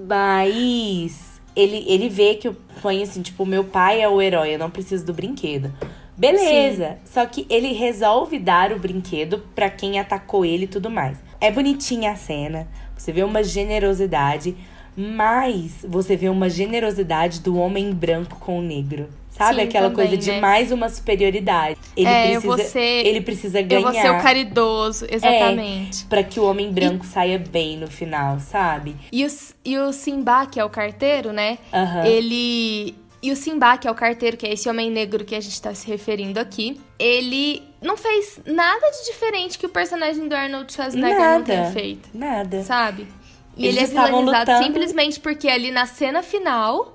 Mas 0.08 1.38
ele, 1.54 1.84
ele 1.86 2.08
vê 2.08 2.36
que 2.36 2.50
põe 2.80 3.02
assim, 3.02 3.20
tipo, 3.20 3.44
meu 3.44 3.62
pai 3.62 4.00
é 4.00 4.08
o 4.08 4.22
herói, 4.22 4.54
eu 4.54 4.58
não 4.58 4.70
preciso 4.70 5.04
do 5.04 5.12
brinquedo. 5.12 5.70
Beleza. 6.18 6.98
Só 7.04 7.24
que 7.26 7.46
ele 7.48 7.72
resolve 7.72 8.38
dar 8.38 8.72
o 8.72 8.78
brinquedo 8.78 9.42
pra 9.54 9.70
quem 9.70 9.98
atacou 9.98 10.44
ele 10.44 10.64
e 10.64 10.68
tudo 10.68 10.90
mais. 10.90 11.16
É 11.40 11.50
bonitinha 11.50 12.10
a 12.12 12.16
cena. 12.16 12.66
Você 12.96 13.12
vê 13.12 13.22
uma 13.22 13.42
generosidade, 13.44 14.56
mas 14.96 15.84
você 15.88 16.16
vê 16.16 16.28
uma 16.28 16.50
generosidade 16.50 17.40
do 17.40 17.56
homem 17.56 17.92
branco 17.92 18.36
com 18.40 18.58
o 18.58 18.62
negro. 18.62 19.08
Sabe 19.30 19.60
Sim, 19.60 19.68
aquela 19.68 19.88
também, 19.90 20.08
coisa 20.08 20.20
de 20.20 20.32
né? 20.32 20.40
mais 20.40 20.72
uma 20.72 20.88
superioridade. 20.88 21.76
Ele 21.96 22.08
É, 22.08 22.20
eu 22.34 22.40
precisa, 22.40 22.56
vou 22.56 22.58
ser- 22.58 23.06
ele 23.06 23.20
precisa 23.20 23.60
Eu 23.60 23.66
ganhar 23.66 23.80
vou 23.82 23.92
ser 23.92 24.10
o 24.10 24.20
caridoso, 24.20 25.06
exatamente. 25.08 26.04
pra 26.06 26.24
que 26.24 26.40
o 26.40 26.44
homem 26.44 26.72
branco 26.72 27.06
saia 27.06 27.38
bem 27.38 27.76
no 27.76 27.86
final, 27.86 28.40
sabe? 28.40 28.96
E, 29.12 29.24
o, 29.24 29.28
e 29.64 29.78
o 29.78 29.92
Simba, 29.92 30.44
que 30.46 30.58
é 30.58 30.64
o 30.64 30.68
carteiro, 30.68 31.32
né? 31.32 31.58
Aham. 31.72 32.04
Ele. 32.04 32.96
E 33.20 33.32
o 33.32 33.36
Simba, 33.36 33.76
que 33.76 33.88
é 33.88 33.90
o 33.90 33.94
carteiro, 33.94 34.36
que 34.36 34.46
é 34.46 34.52
esse 34.52 34.68
homem 34.68 34.90
negro 34.90 35.24
que 35.24 35.34
a 35.34 35.40
gente 35.40 35.60
tá 35.60 35.74
se 35.74 35.86
referindo 35.88 36.38
aqui, 36.38 36.80
ele 36.98 37.62
não 37.82 37.96
fez 37.96 38.40
nada 38.46 38.90
de 38.90 39.06
diferente 39.10 39.58
que 39.58 39.66
o 39.66 39.68
personagem 39.68 40.28
do 40.28 40.34
Arnold 40.34 40.72
Schwarzenegger 40.72 41.18
não 41.18 41.24
Nada. 41.32 41.44
tenha 41.44 41.70
feito. 41.72 42.08
Nada. 42.14 42.62
sabe? 42.62 43.08
E 43.56 43.66
Eles 43.66 43.90
ele 43.90 43.98
é 43.98 44.06
vilanizado 44.06 44.50
lutando. 44.50 44.64
simplesmente 44.64 45.18
porque 45.18 45.48
ali 45.48 45.72
na 45.72 45.84
cena 45.86 46.22
final 46.22 46.94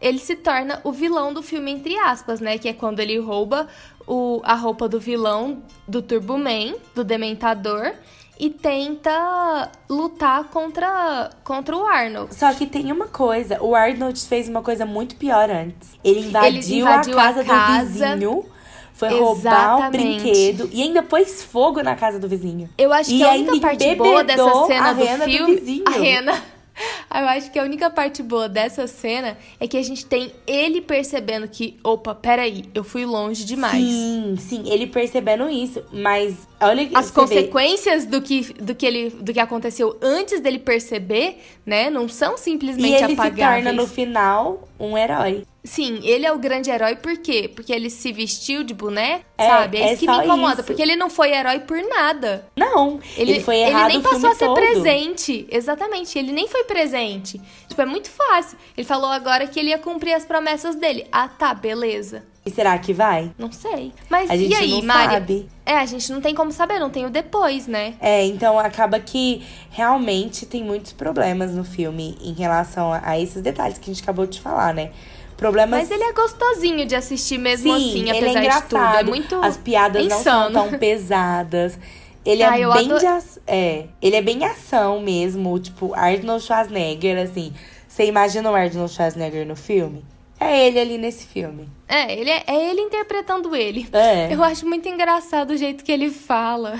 ele 0.00 0.18
se 0.18 0.36
torna 0.36 0.80
o 0.84 0.92
vilão 0.92 1.32
do 1.32 1.42
filme, 1.42 1.72
entre 1.72 1.96
aspas, 1.98 2.38
né? 2.40 2.56
Que 2.58 2.68
é 2.68 2.72
quando 2.72 3.00
ele 3.00 3.18
rouba 3.18 3.66
o, 4.06 4.40
a 4.44 4.54
roupa 4.54 4.88
do 4.88 5.00
vilão 5.00 5.62
do 5.88 6.00
Turbo 6.02 6.38
Man, 6.38 6.74
do 6.94 7.02
Dementador, 7.02 7.94
e 8.38 8.50
tenta 8.50 9.70
lutar 9.88 10.44
contra, 10.44 11.30
contra 11.44 11.76
o 11.76 11.86
Arnold. 11.86 12.34
Só 12.34 12.52
que 12.52 12.66
tem 12.66 12.90
uma 12.90 13.06
coisa, 13.06 13.62
o 13.62 13.74
Arnold 13.74 14.20
fez 14.20 14.48
uma 14.48 14.62
coisa 14.62 14.84
muito 14.84 15.16
pior 15.16 15.48
antes. 15.50 15.90
Ele 16.02 16.20
invadiu, 16.28 16.78
invadiu 16.78 17.18
a 17.18 17.22
a 17.22 17.32
casa, 17.32 17.44
casa. 17.44 17.86
do 17.86 17.92
vizinho, 17.92 18.44
foi 18.92 19.08
roubar 19.10 19.74
o 19.76 19.78
Exatamente. 19.78 20.20
brinquedo 20.22 20.70
e 20.72 20.82
ainda 20.82 21.02
pôs 21.02 21.42
fogo 21.44 21.82
na 21.82 21.94
casa 21.96 22.18
do 22.18 22.28
vizinho. 22.28 22.68
Eu 22.78 22.92
acho 22.92 23.10
E 23.10 23.18
que 23.18 23.24
a 23.24 23.30
ainda 23.30 23.52
única 23.52 23.66
parte 23.68 23.94
boa 23.94 24.24
dessa 24.24 24.66
cena 24.66 24.90
a 24.90 24.92
do 24.92 25.00
do 25.00 25.24
filme. 25.24 25.56
vizinho. 25.56 25.84
a 25.86 25.90
rena. 25.90 26.53
Eu 27.14 27.28
acho 27.28 27.50
que 27.52 27.58
a 27.58 27.62
única 27.62 27.88
parte 27.90 28.22
boa 28.24 28.48
dessa 28.48 28.86
cena 28.88 29.38
é 29.60 29.68
que 29.68 29.76
a 29.76 29.82
gente 29.82 30.04
tem 30.04 30.32
ele 30.46 30.80
percebendo 30.80 31.46
que, 31.46 31.76
opa, 31.84 32.12
peraí, 32.14 32.64
eu 32.74 32.82
fui 32.82 33.06
longe 33.06 33.44
demais. 33.44 33.80
Sim, 33.84 34.34
sim, 34.38 34.68
ele 34.68 34.88
percebendo 34.88 35.48
isso, 35.48 35.80
mas 35.92 36.48
olha 36.60 36.84
que 36.84 36.96
As 36.96 37.06
vê- 37.10 37.12
consequências 37.12 38.04
do 38.06 38.20
que, 38.20 38.52
do, 38.54 38.74
que 38.74 38.84
ele, 38.84 39.10
do 39.10 39.32
que 39.32 39.38
aconteceu 39.38 39.96
antes 40.02 40.40
dele 40.40 40.58
perceber, 40.58 41.38
né, 41.64 41.88
não 41.88 42.08
são 42.08 42.34
E 42.34 42.38
simplesmente 42.38 42.94
ele 43.04 43.14
se 43.14 43.20
apagáveis. 43.20 43.64
torna 43.64 43.72
no 43.80 43.86
final 43.86 44.68
um 44.86 44.96
herói. 44.98 45.44
Sim, 45.62 46.00
ele 46.02 46.26
é 46.26 46.32
o 46.32 46.38
grande 46.38 46.70
herói 46.70 46.96
por 46.96 47.16
quê? 47.18 47.50
Porque 47.54 47.72
ele 47.72 47.88
se 47.88 48.12
vestiu 48.12 48.62
de 48.62 48.74
boneco, 48.74 49.24
É, 49.38 49.46
sabe? 49.48 49.78
É, 49.78 49.80
é 49.80 49.92
isso 49.94 50.00
que 50.00 50.10
me 50.10 50.24
incomoda, 50.24 50.54
isso. 50.56 50.64
porque 50.64 50.82
ele 50.82 50.94
não 50.94 51.08
foi 51.08 51.32
herói 51.32 51.60
por 51.60 51.78
nada. 51.82 52.46
Não, 52.54 53.00
ele, 53.16 53.40
foi 53.40 53.56
ele 53.56 53.70
errado 53.70 53.88
nem 53.88 53.98
o 53.98 54.02
passou 54.02 54.28
a 54.30 54.34
ser 54.34 54.44
todo. 54.46 54.54
presente. 54.56 55.46
Exatamente, 55.50 56.18
ele 56.18 56.32
nem 56.32 56.46
foi 56.48 56.64
presente. 56.64 57.40
Tipo, 57.68 57.80
é 57.80 57.86
muito 57.86 58.10
fácil. 58.10 58.58
Ele 58.76 58.86
falou 58.86 59.10
agora 59.10 59.46
que 59.46 59.58
ele 59.58 59.70
ia 59.70 59.78
cumprir 59.78 60.12
as 60.12 60.24
promessas 60.26 60.74
dele. 60.76 61.06
Ah, 61.10 61.28
tá, 61.28 61.54
beleza. 61.54 62.24
E 62.46 62.50
será 62.50 62.76
que 62.78 62.92
vai? 62.92 63.30
Não 63.38 63.50
sei. 63.50 63.92
Mas 64.10 64.30
A 64.30 64.36
gente 64.36 64.52
e 64.52 64.54
aí, 64.54 64.70
não 64.70 64.82
Mari? 64.82 65.12
sabe. 65.14 65.48
É, 65.64 65.76
a 65.78 65.86
gente 65.86 66.12
não 66.12 66.20
tem 66.20 66.34
como 66.34 66.52
saber, 66.52 66.78
não 66.78 66.90
tem 66.90 67.06
o 67.06 67.10
depois, 67.10 67.66
né? 67.66 67.94
É, 68.00 68.24
então 68.26 68.58
acaba 68.58 69.00
que 69.00 69.42
realmente 69.70 70.44
tem 70.44 70.62
muitos 70.62 70.92
problemas 70.92 71.52
no 71.54 71.64
filme 71.64 72.18
em 72.22 72.34
relação 72.34 72.92
a, 72.92 73.00
a 73.02 73.18
esses 73.18 73.40
detalhes 73.40 73.78
que 73.78 73.90
a 73.90 73.94
gente 73.94 74.02
acabou 74.02 74.26
de 74.26 74.40
falar, 74.42 74.74
né? 74.74 74.90
Problemas. 75.38 75.80
Mas 75.80 75.90
ele 75.90 76.04
é 76.04 76.12
gostosinho 76.12 76.84
de 76.86 76.94
assistir 76.94 77.38
mesmo 77.38 77.72
Sim, 77.76 77.90
assim, 77.90 78.00
ele 78.00 78.10
apesar 78.10 78.26
é 78.28 78.32
de 78.32 78.38
engraçado. 78.40 78.68
tudo. 78.68 78.96
É 78.98 79.02
muito 79.04 79.34
As 79.42 79.56
piadas 79.56 80.06
não 80.06 80.22
são 80.22 80.50
insano. 80.50 80.70
tão 80.70 80.78
pesadas. 80.78 81.78
Ele 82.26 82.42
Ah, 82.42 82.58
é 82.58 82.72
bem 82.74 82.88
de 82.96 83.06
ac- 83.06 83.40
é, 83.46 83.86
ele 84.00 84.16
é 84.16 84.22
bem 84.22 84.44
ação 84.44 85.00
mesmo, 85.00 85.58
tipo 85.58 85.92
Arnold 85.94 86.42
Schwarzenegger, 86.44 87.22
assim. 87.22 87.52
Você 87.88 88.04
imagina 88.06 88.50
o 88.50 88.54
Arnold 88.54 88.92
Schwarzenegger 88.92 89.46
no 89.46 89.56
filme? 89.56 90.04
É 90.44 90.66
ele 90.66 90.78
ali 90.78 90.98
nesse 90.98 91.26
filme. 91.26 91.68
É, 91.88 92.12
ele 92.12 92.30
é, 92.30 92.44
é 92.46 92.70
ele 92.70 92.82
interpretando 92.82 93.56
ele. 93.56 93.88
É. 93.92 94.32
Eu 94.32 94.42
acho 94.44 94.66
muito 94.66 94.88
engraçado 94.88 95.50
o 95.50 95.56
jeito 95.56 95.82
que 95.82 95.90
ele 95.90 96.10
fala. 96.10 96.78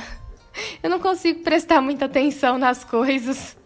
Eu 0.82 0.90
não 0.90 1.00
consigo 1.00 1.40
prestar 1.40 1.80
muita 1.80 2.04
atenção 2.04 2.58
nas 2.58 2.84
coisas. 2.84 3.56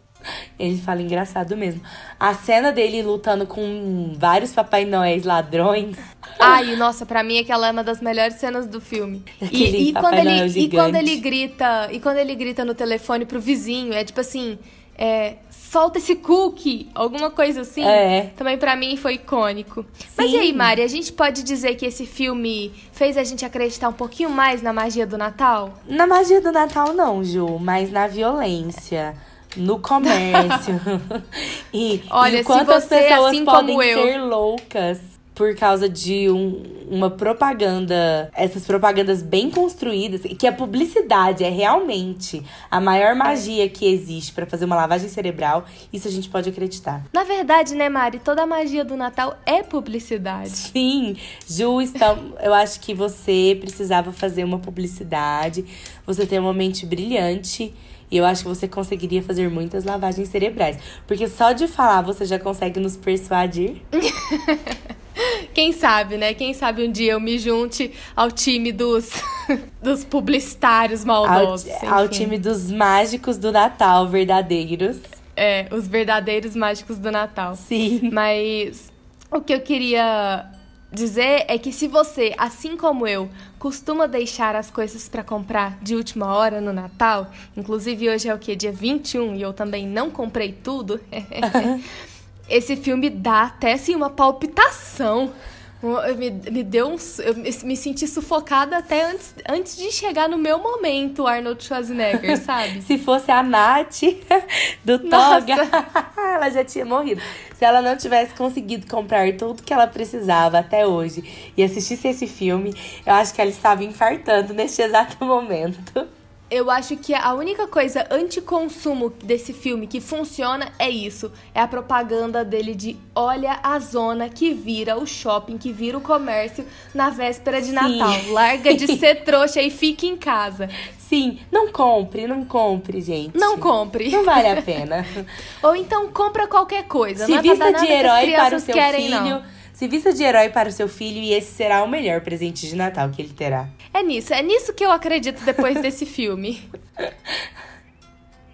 Ele 0.58 0.78
fala 0.78 1.02
engraçado 1.02 1.56
mesmo. 1.56 1.80
A 2.18 2.34
cena 2.34 2.72
dele 2.72 3.02
lutando 3.02 3.46
com 3.46 4.14
vários 4.16 4.52
Papai 4.52 4.84
Noéis 4.84 5.24
ladrões. 5.24 5.96
Ai, 6.38 6.76
nossa, 6.76 7.06
pra 7.06 7.22
mim 7.22 7.38
aquela 7.38 7.68
é 7.68 7.72
uma 7.72 7.84
das 7.84 8.00
melhores 8.00 8.36
cenas 8.36 8.66
do 8.66 8.80
filme. 8.80 9.24
E, 9.40 9.88
e 9.88 9.92
quando 9.92 10.14
ele, 10.14 10.60
e 10.60 10.68
quando 10.70 10.96
ele 10.96 11.16
grita, 11.16 11.88
e 11.92 12.00
quando 12.00 12.18
ele 12.18 12.34
grita 12.34 12.64
no 12.64 12.74
telefone 12.74 13.26
pro 13.26 13.40
vizinho, 13.40 13.92
é 13.92 14.04
tipo 14.04 14.20
assim, 14.20 14.58
é, 14.96 15.36
solta 15.70 15.98
esse 15.98 16.16
cookie, 16.16 16.88
alguma 16.94 17.30
coisa 17.30 17.60
assim. 17.60 17.84
É. 17.84 18.32
Também 18.36 18.56
pra 18.56 18.74
mim 18.74 18.96
foi 18.96 19.14
icônico. 19.14 19.84
Mas 20.16 20.30
Sim. 20.30 20.36
e 20.36 20.40
aí, 20.40 20.52
Mari, 20.52 20.82
a 20.82 20.88
gente 20.88 21.12
pode 21.12 21.42
dizer 21.42 21.74
que 21.74 21.84
esse 21.84 22.06
filme 22.06 22.72
fez 22.92 23.16
a 23.16 23.24
gente 23.24 23.44
acreditar 23.44 23.88
um 23.88 23.92
pouquinho 23.92 24.30
mais 24.30 24.62
na 24.62 24.72
magia 24.72 25.06
do 25.06 25.18
Natal? 25.18 25.74
Na 25.86 26.06
magia 26.06 26.40
do 26.40 26.50
Natal, 26.50 26.94
não, 26.94 27.22
Ju, 27.22 27.58
mas 27.58 27.90
na 27.90 28.06
violência. 28.06 29.14
no 29.56 29.78
comércio. 29.78 30.80
e, 31.72 32.02
Olha, 32.10 32.40
e 32.40 32.44
quantas 32.44 32.84
se 32.84 32.88
você, 32.88 33.02
pessoas 33.02 33.26
assim 33.26 33.44
podem 33.44 33.78
ser 33.78 34.18
loucas 34.18 35.17
por 35.38 35.54
causa 35.54 35.88
de 35.88 36.28
um, 36.28 36.60
uma 36.90 37.08
propaganda, 37.08 38.28
essas 38.34 38.64
propagandas 38.66 39.22
bem 39.22 39.48
construídas, 39.52 40.20
que 40.36 40.48
a 40.48 40.52
publicidade 40.52 41.44
é 41.44 41.48
realmente 41.48 42.42
a 42.68 42.80
maior 42.80 43.14
magia 43.14 43.68
que 43.68 43.86
existe 43.86 44.32
para 44.32 44.46
fazer 44.46 44.64
uma 44.64 44.74
lavagem 44.74 45.08
cerebral, 45.08 45.64
isso 45.92 46.08
a 46.08 46.10
gente 46.10 46.28
pode 46.28 46.48
acreditar. 46.48 47.04
Na 47.12 47.22
verdade, 47.22 47.76
né, 47.76 47.88
Mari, 47.88 48.18
toda 48.18 48.42
a 48.42 48.46
magia 48.46 48.84
do 48.84 48.96
Natal 48.96 49.38
é 49.46 49.62
publicidade. 49.62 50.50
Sim, 50.50 51.16
Ju, 51.48 51.80
está, 51.80 52.18
eu 52.42 52.52
acho 52.52 52.80
que 52.80 52.92
você 52.92 53.56
precisava 53.60 54.10
fazer 54.10 54.42
uma 54.42 54.58
publicidade, 54.58 55.64
você 56.04 56.26
tem 56.26 56.40
uma 56.40 56.52
mente 56.52 56.84
brilhante. 56.84 57.72
E 58.10 58.16
eu 58.16 58.24
acho 58.24 58.42
que 58.42 58.48
você 58.48 58.66
conseguiria 58.66 59.22
fazer 59.22 59.50
muitas 59.50 59.84
lavagens 59.84 60.28
cerebrais. 60.28 60.78
Porque 61.06 61.28
só 61.28 61.52
de 61.52 61.68
falar 61.68 62.02
você 62.02 62.24
já 62.24 62.38
consegue 62.38 62.80
nos 62.80 62.96
persuadir. 62.96 63.76
Quem 65.52 65.72
sabe, 65.72 66.16
né? 66.16 66.32
Quem 66.32 66.54
sabe 66.54 66.86
um 66.86 66.92
dia 66.92 67.12
eu 67.12 67.20
me 67.20 67.38
junte 67.38 67.92
ao 68.14 68.30
time 68.30 68.70
dos, 68.70 69.10
dos 69.82 70.04
publicitários 70.04 71.04
maldosos. 71.04 71.70
Ao, 71.82 72.00
ao 72.00 72.08
time 72.08 72.38
dos 72.38 72.70
mágicos 72.70 73.36
do 73.36 73.50
Natal, 73.50 74.08
verdadeiros. 74.08 74.98
É, 75.36 75.66
os 75.72 75.88
verdadeiros 75.88 76.54
mágicos 76.54 76.98
do 76.98 77.10
Natal. 77.10 77.56
Sim. 77.56 78.10
Mas 78.12 78.92
o 79.30 79.40
que 79.40 79.52
eu 79.52 79.60
queria 79.60 80.46
dizer 80.92 81.44
é 81.48 81.58
que 81.58 81.72
se 81.72 81.86
você, 81.86 82.34
assim 82.38 82.76
como 82.76 83.06
eu, 83.06 83.28
costuma 83.58 84.06
deixar 84.06 84.56
as 84.56 84.70
coisas 84.70 85.08
para 85.08 85.22
comprar 85.22 85.78
de 85.82 85.94
última 85.94 86.34
hora 86.34 86.60
no 86.60 86.72
Natal, 86.72 87.30
inclusive 87.56 88.08
hoje 88.08 88.28
é 88.28 88.34
o 88.34 88.38
que? 88.38 88.56
Dia 88.56 88.72
21 88.72 89.34
e 89.36 89.42
eu 89.42 89.52
também 89.52 89.86
não 89.86 90.10
comprei 90.10 90.52
tudo. 90.52 91.00
Esse 92.48 92.76
filme 92.76 93.10
dá 93.10 93.42
até 93.42 93.74
assim 93.74 93.94
uma 93.94 94.08
palpitação. 94.08 95.32
Me, 95.80 96.30
me 96.30 96.64
deu 96.64 96.88
um. 96.88 96.96
Eu 97.18 97.36
me 97.36 97.76
senti 97.76 98.06
sufocada 98.08 98.78
até 98.78 99.10
antes, 99.10 99.34
antes 99.48 99.76
de 99.76 99.92
chegar 99.92 100.28
no 100.28 100.36
meu 100.36 100.58
momento, 100.58 101.26
Arnold 101.26 101.62
Schwarzenegger, 101.62 102.36
sabe? 102.42 102.82
Se 102.82 102.98
fosse 102.98 103.30
a 103.30 103.42
Nath 103.42 104.00
do 104.84 104.98
Toga, 104.98 105.54
ela 106.18 106.50
já 106.50 106.64
tinha 106.64 106.84
morrido. 106.84 107.22
Se 107.54 107.64
ela 107.64 107.80
não 107.80 107.96
tivesse 107.96 108.34
conseguido 108.34 108.88
comprar 108.88 109.32
tudo 109.36 109.62
que 109.62 109.72
ela 109.72 109.86
precisava 109.86 110.58
até 110.58 110.86
hoje 110.86 111.52
e 111.56 111.62
assistisse 111.62 112.08
esse 112.08 112.26
filme, 112.26 112.74
eu 113.06 113.14
acho 113.14 113.32
que 113.32 113.40
ela 113.40 113.50
estava 113.50 113.84
infartando 113.84 114.52
neste 114.52 114.82
exato 114.82 115.24
momento. 115.24 116.17
Eu 116.50 116.70
acho 116.70 116.96
que 116.96 117.14
a 117.14 117.34
única 117.34 117.66
coisa 117.66 118.06
anti-consumo 118.10 119.10
desse 119.22 119.52
filme 119.52 119.86
que 119.86 120.00
funciona 120.00 120.72
é 120.78 120.88
isso. 120.88 121.30
É 121.54 121.60
a 121.60 121.68
propaganda 121.68 122.42
dele 122.42 122.74
de 122.74 122.96
olha 123.14 123.58
a 123.62 123.78
zona 123.78 124.30
que 124.30 124.54
vira 124.54 124.98
o 124.98 125.06
shopping, 125.06 125.58
que 125.58 125.70
vira 125.70 125.98
o 125.98 126.00
comércio 126.00 126.64
na 126.94 127.10
véspera 127.10 127.60
de 127.60 127.68
Sim. 127.68 127.74
Natal. 127.74 128.32
Larga 128.32 128.74
de 128.74 128.86
ser 128.98 129.24
trouxa 129.24 129.60
e 129.60 129.70
fique 129.70 130.06
em 130.06 130.16
casa. 130.16 130.70
Sim, 130.98 131.38
não 131.50 131.70
compre, 131.70 132.26
não 132.26 132.44
compre, 132.44 133.00
gente. 133.00 133.36
Não 133.36 133.58
compre. 133.58 134.10
Não 134.10 134.24
vale 134.24 134.48
a 134.48 134.62
pena. 134.62 135.06
Ou 135.62 135.76
então 135.76 136.08
compra 136.08 136.46
qualquer 136.46 136.84
coisa. 136.84 137.26
Se 137.26 137.32
não 137.32 137.38
é 137.38 137.42
vista 137.42 137.72
de 137.72 137.86
herói 137.86 138.30
para 138.32 138.56
o 138.56 138.60
seu 138.60 138.74
querem, 138.74 139.06
filho. 139.06 139.20
Não. 139.20 139.57
Se 139.78 139.86
vista 139.86 140.12
de 140.12 140.24
herói 140.24 140.48
para 140.48 140.68
o 140.68 140.72
seu 140.72 140.88
filho 140.88 141.18
e 141.18 141.32
esse 141.32 141.52
será 141.52 141.84
o 141.84 141.88
melhor 141.88 142.20
presente 142.20 142.66
de 142.66 142.74
Natal 142.74 143.10
que 143.10 143.22
ele 143.22 143.32
terá. 143.32 143.68
É 143.94 144.02
nisso, 144.02 144.34
é 144.34 144.42
nisso 144.42 144.74
que 144.74 144.84
eu 144.84 144.90
acredito 144.90 145.44
depois 145.44 145.80
desse 145.80 146.04
filme. 146.04 146.68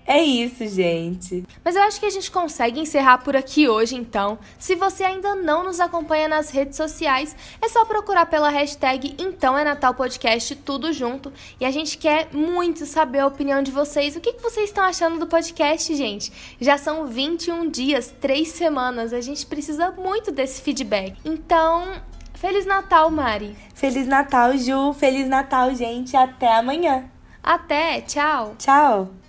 É 0.06 0.22
isso, 0.22 0.66
gente. 0.66 1.44
Mas 1.64 1.76
eu 1.76 1.82
acho 1.82 1.98
que 1.98 2.04
a 2.04 2.10
gente 2.10 2.30
consegue 2.30 2.78
encerrar 2.78 3.18
por 3.18 3.34
aqui 3.34 3.68
hoje, 3.68 3.96
então. 3.96 4.38
Se 4.58 4.74
você 4.74 5.02
ainda 5.02 5.34
não 5.34 5.64
nos 5.64 5.80
acompanha 5.80 6.28
nas 6.28 6.50
redes 6.50 6.76
sociais, 6.76 7.34
é 7.60 7.68
só 7.68 7.84
procurar 7.86 8.26
pela 8.26 8.50
hashtag 8.50 9.14
Então 9.18 9.56
é 9.56 9.64
Natal 9.64 9.94
Podcast, 9.94 10.54
tudo 10.56 10.92
junto. 10.92 11.32
E 11.58 11.64
a 11.64 11.70
gente 11.70 11.96
quer 11.96 12.28
muito 12.32 12.84
saber 12.84 13.20
a 13.20 13.26
opinião 13.26 13.62
de 13.62 13.70
vocês. 13.70 14.14
O 14.14 14.20
que, 14.20 14.34
que 14.34 14.42
vocês 14.42 14.68
estão 14.68 14.84
achando 14.84 15.18
do 15.18 15.26
podcast, 15.26 15.94
gente? 15.94 16.30
Já 16.60 16.76
são 16.76 17.06
21 17.06 17.70
dias, 17.70 18.12
3 18.20 18.46
semanas. 18.48 19.12
A 19.12 19.22
gente 19.22 19.46
precisa 19.46 19.90
muito 19.92 20.30
desse 20.30 20.60
feedback. 20.60 21.16
Então, 21.24 21.94
Feliz 22.34 22.66
Natal, 22.66 23.10
Mari. 23.10 23.56
Feliz 23.74 24.06
Natal, 24.06 24.54
Ju. 24.58 24.92
Feliz 24.92 25.26
Natal, 25.26 25.74
gente. 25.74 26.14
Até 26.14 26.58
amanhã. 26.58 27.10
Até. 27.42 28.02
Tchau. 28.02 28.54
Tchau 28.58 29.23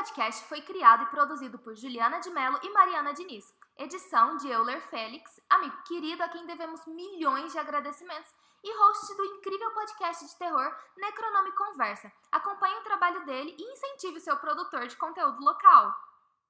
podcast 0.00 0.44
foi 0.44 0.62
criado 0.62 1.02
e 1.02 1.06
produzido 1.08 1.58
por 1.58 1.76
Juliana 1.76 2.20
de 2.20 2.30
Mello 2.30 2.58
e 2.62 2.70
Mariana 2.70 3.12
Diniz. 3.12 3.44
Edição 3.76 4.38
de 4.38 4.48
Euler 4.48 4.80
Félix, 4.88 5.38
amigo 5.50 5.76
querido 5.82 6.22
a 6.22 6.28
quem 6.30 6.46
devemos 6.46 6.86
milhões 6.86 7.52
de 7.52 7.58
agradecimentos 7.58 8.32
e 8.64 8.78
host 8.78 9.14
do 9.14 9.24
incrível 9.26 9.70
podcast 9.72 10.26
de 10.26 10.38
terror 10.38 10.74
Necronome 10.96 11.52
Conversa. 11.52 12.10
Acompanhe 12.32 12.76
o 12.76 12.82
trabalho 12.82 13.26
dele 13.26 13.54
e 13.58 13.72
incentive 13.72 14.20
seu 14.20 14.38
produtor 14.38 14.86
de 14.86 14.96
conteúdo 14.96 15.38
local. 15.44 15.94